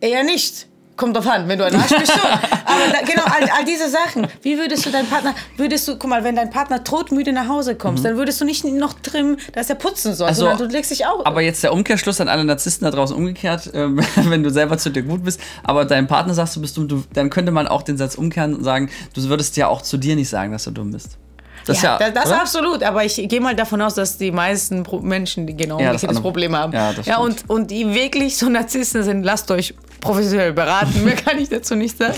Eher 0.00 0.22
nicht. 0.22 0.68
Kommt 0.96 1.16
drauf 1.16 1.26
an, 1.26 1.48
wenn 1.48 1.58
du 1.58 1.64
ein 1.64 1.74
Arsch 1.74 1.88
bist 1.96 2.12
schon. 2.12 2.20
Aber 2.30 2.92
da, 2.92 3.00
genau, 3.04 3.22
all, 3.24 3.48
all 3.58 3.64
diese 3.64 3.88
Sachen. 3.88 4.26
Wie 4.42 4.58
würdest 4.58 4.84
du 4.86 4.90
deinen 4.90 5.08
Partner, 5.08 5.34
würdest 5.56 5.88
du, 5.88 5.96
guck 5.96 6.08
mal, 6.10 6.22
wenn 6.24 6.36
dein 6.36 6.50
Partner 6.50 6.84
todmüde 6.84 7.32
nach 7.32 7.48
Hause 7.48 7.74
kommst, 7.74 8.04
dann 8.04 8.16
würdest 8.16 8.40
du 8.40 8.44
nicht 8.44 8.64
noch 8.64 8.94
trimmen, 8.94 9.38
dass 9.54 9.68
er 9.70 9.76
putzen 9.76 10.14
soll, 10.14 10.26
Mhm. 10.26 10.28
Also, 10.28 10.40
sondern 10.46 10.68
du 10.68 10.74
legst 10.74 10.90
dich 10.90 11.06
auch. 11.06 11.24
Aber 11.24 11.40
jetzt 11.42 11.62
der 11.62 11.72
Umkehrschluss 11.72 12.20
an 12.20 12.28
alle 12.28 12.44
Narzissten 12.44 12.84
da 12.84 12.90
draußen 12.90 13.16
umgekehrt, 13.16 13.70
ähm, 13.74 14.00
wenn 14.16 14.42
du 14.42 14.50
selber 14.50 14.78
zu 14.78 14.90
dir 14.90 15.02
gut 15.02 15.24
bist, 15.24 15.40
aber 15.64 15.84
deinem 15.84 16.06
Partner 16.06 16.34
sagst, 16.34 16.56
du 16.56 16.60
bist 16.60 16.76
dumm, 16.76 16.88
du, 16.88 17.02
dann 17.12 17.30
könnte 17.30 17.52
man 17.52 17.66
auch 17.66 17.82
den 17.82 17.96
Satz 17.96 18.14
umkehren 18.14 18.54
und 18.54 18.64
sagen, 18.64 18.90
du 19.14 19.22
würdest 19.24 19.56
ja 19.56 19.68
auch 19.68 19.82
zu 19.82 19.96
dir 19.96 20.14
nicht 20.16 20.28
sagen, 20.28 20.52
dass 20.52 20.64
du 20.64 20.70
dumm 20.70 20.92
bist. 20.92 21.18
Das 21.66 21.82
ja, 21.82 21.94
ist 21.94 22.00
ja, 22.00 22.10
das, 22.10 22.24
das 22.24 22.32
oder? 22.32 22.40
absolut, 22.40 22.82
aber 22.82 23.04
ich 23.04 23.16
gehe 23.28 23.40
mal 23.40 23.54
davon 23.54 23.80
aus, 23.82 23.94
dass 23.94 24.18
die 24.18 24.32
meisten 24.32 24.84
Menschen 25.02 25.46
die 25.46 25.56
genau 25.56 25.80
Ja, 25.80 25.92
das 25.92 26.02
das, 26.02 26.20
Problem 26.20 26.56
haben. 26.56 26.72
Ja, 26.72 26.92
das 26.92 27.06
ja 27.06 27.14
stimmt. 27.14 27.44
und, 27.48 27.50
und 27.50 27.70
die 27.70 27.94
wirklich 27.94 28.36
so 28.36 28.48
Narzissten 28.48 29.02
sind, 29.02 29.22
lasst 29.22 29.50
euch 29.50 29.74
professionell 30.00 30.52
beraten. 30.52 31.04
Mehr 31.04 31.14
kann 31.16 31.38
ich 31.38 31.48
dazu 31.48 31.74
nicht 31.74 31.96
sagen. 31.96 32.14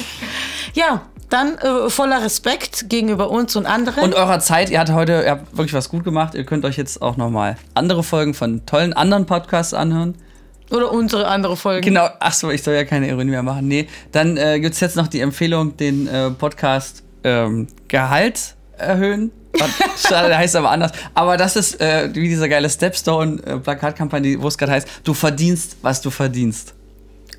Ja, 0.75 1.03
dann 1.31 1.59
äh, 1.59 1.91
voller 1.91 2.23
Respekt 2.23 2.89
gegenüber 2.89 3.31
uns 3.31 3.57
und 3.57 3.67
anderen. 3.67 4.05
Und 4.05 4.15
eurer 4.15 4.41
Zeit, 4.41 4.71
ihr 4.71 4.79
hattet 4.79 4.95
heute, 4.95 5.23
ihr 5.25 5.31
habt 5.33 5.57
wirklich 5.57 5.75
was 5.75 5.89
gut 5.89 6.05
gemacht. 6.05 6.35
Ihr 6.35 6.45
könnt 6.45 6.65
euch 6.65 6.77
jetzt 6.77 7.03
auch 7.03 7.17
nochmal 7.17 7.57
andere 7.75 8.03
Folgen 8.03 8.35
von 8.35 8.65
tollen 8.67 8.93
anderen 8.93 9.27
Podcasts 9.27 9.75
anhören. 9.75 10.15
Oder 10.71 10.91
unsere 10.93 11.27
andere 11.29 11.57
Folge. 11.57 11.83
Genau, 11.83 12.09
achso, 12.21 12.51
ich 12.51 12.63
soll 12.63 12.75
ja 12.75 12.85
keine 12.85 13.09
Ironie 13.09 13.31
mehr 13.31 13.43
machen. 13.43 13.69
Nee, 13.69 13.89
dann 14.13 14.37
äh, 14.37 14.61
gibt 14.61 14.75
es 14.75 14.81
jetzt 14.81 14.97
noch 14.97 15.09
die 15.09 15.21
Empfehlung, 15.21 15.77
den 15.77 16.07
äh, 16.07 16.31
Podcast 16.31 17.03
ähm, 17.23 17.69
Gehalt 17.89 18.54
erhöhen. 18.79 19.31
Schade, 19.97 20.29
der 20.29 20.39
heißt 20.39 20.57
aber 20.57 20.71
anders. 20.71 20.93
Aber 21.15 21.37
das 21.37 21.57
ist 21.57 21.81
äh, 21.81 22.11
wie 22.13 22.29
diese 22.29 22.49
geile 22.49 22.69
Stepstone-Plakatkampagne, 22.69 24.41
wo 24.43 24.49
es 24.49 24.59
gerade 24.59 24.73
heißt, 24.73 24.89
du 25.05 25.15
verdienst, 25.15 25.77
was 25.83 26.01
du 26.01 26.11
verdienst. 26.11 26.75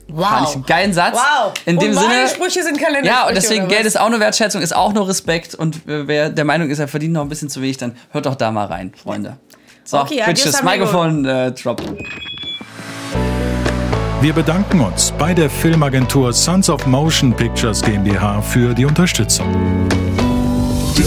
Wow. 0.07 0.27
Fand 0.27 0.49
ich 0.49 0.55
einen 0.55 0.65
geilen 0.65 0.93
Satz. 0.93 1.15
Wow. 1.15 1.53
In 1.65 1.79
dem 1.79 1.89
und 1.89 1.95
meine 1.95 2.27
Sinne. 2.27 2.29
Sprüche 2.29 2.63
sind 2.63 2.79
Kalender. 2.79 3.07
Ja, 3.09 3.27
und 3.27 3.35
deswegen 3.35 3.67
Geld 3.67 3.85
ist 3.85 3.99
auch 3.99 4.05
eine 4.05 4.19
Wertschätzung, 4.19 4.61
ist 4.61 4.75
auch 4.75 4.93
nur 4.93 5.07
Respekt. 5.07 5.55
Und 5.55 5.77
äh, 5.87 6.07
wer 6.07 6.29
der 6.29 6.45
Meinung 6.45 6.69
ist, 6.69 6.79
er 6.79 6.87
verdient 6.87 7.13
noch 7.13 7.21
ein 7.21 7.29
bisschen 7.29 7.49
zu 7.49 7.61
wenig, 7.61 7.77
dann 7.77 7.95
hört 8.11 8.25
doch 8.27 8.35
da 8.35 8.51
mal 8.51 8.65
rein, 8.65 8.93
Freunde. 9.01 9.37
So, 9.83 9.99
Okay, 9.99 10.21
Bitches. 10.25 10.63
Mikrofon 10.63 11.25
äh, 11.25 11.51
drop. 11.51 11.81
Wir 14.21 14.33
bedanken 14.33 14.79
uns 14.79 15.11
bei 15.17 15.33
der 15.33 15.49
Filmagentur 15.49 16.33
Sons 16.33 16.69
of 16.69 16.85
Motion 16.87 17.33
Pictures 17.33 17.81
GmbH 17.81 18.41
für 18.41 18.73
die 18.73 18.85
Unterstützung. 18.85 19.47
Der 20.97 21.05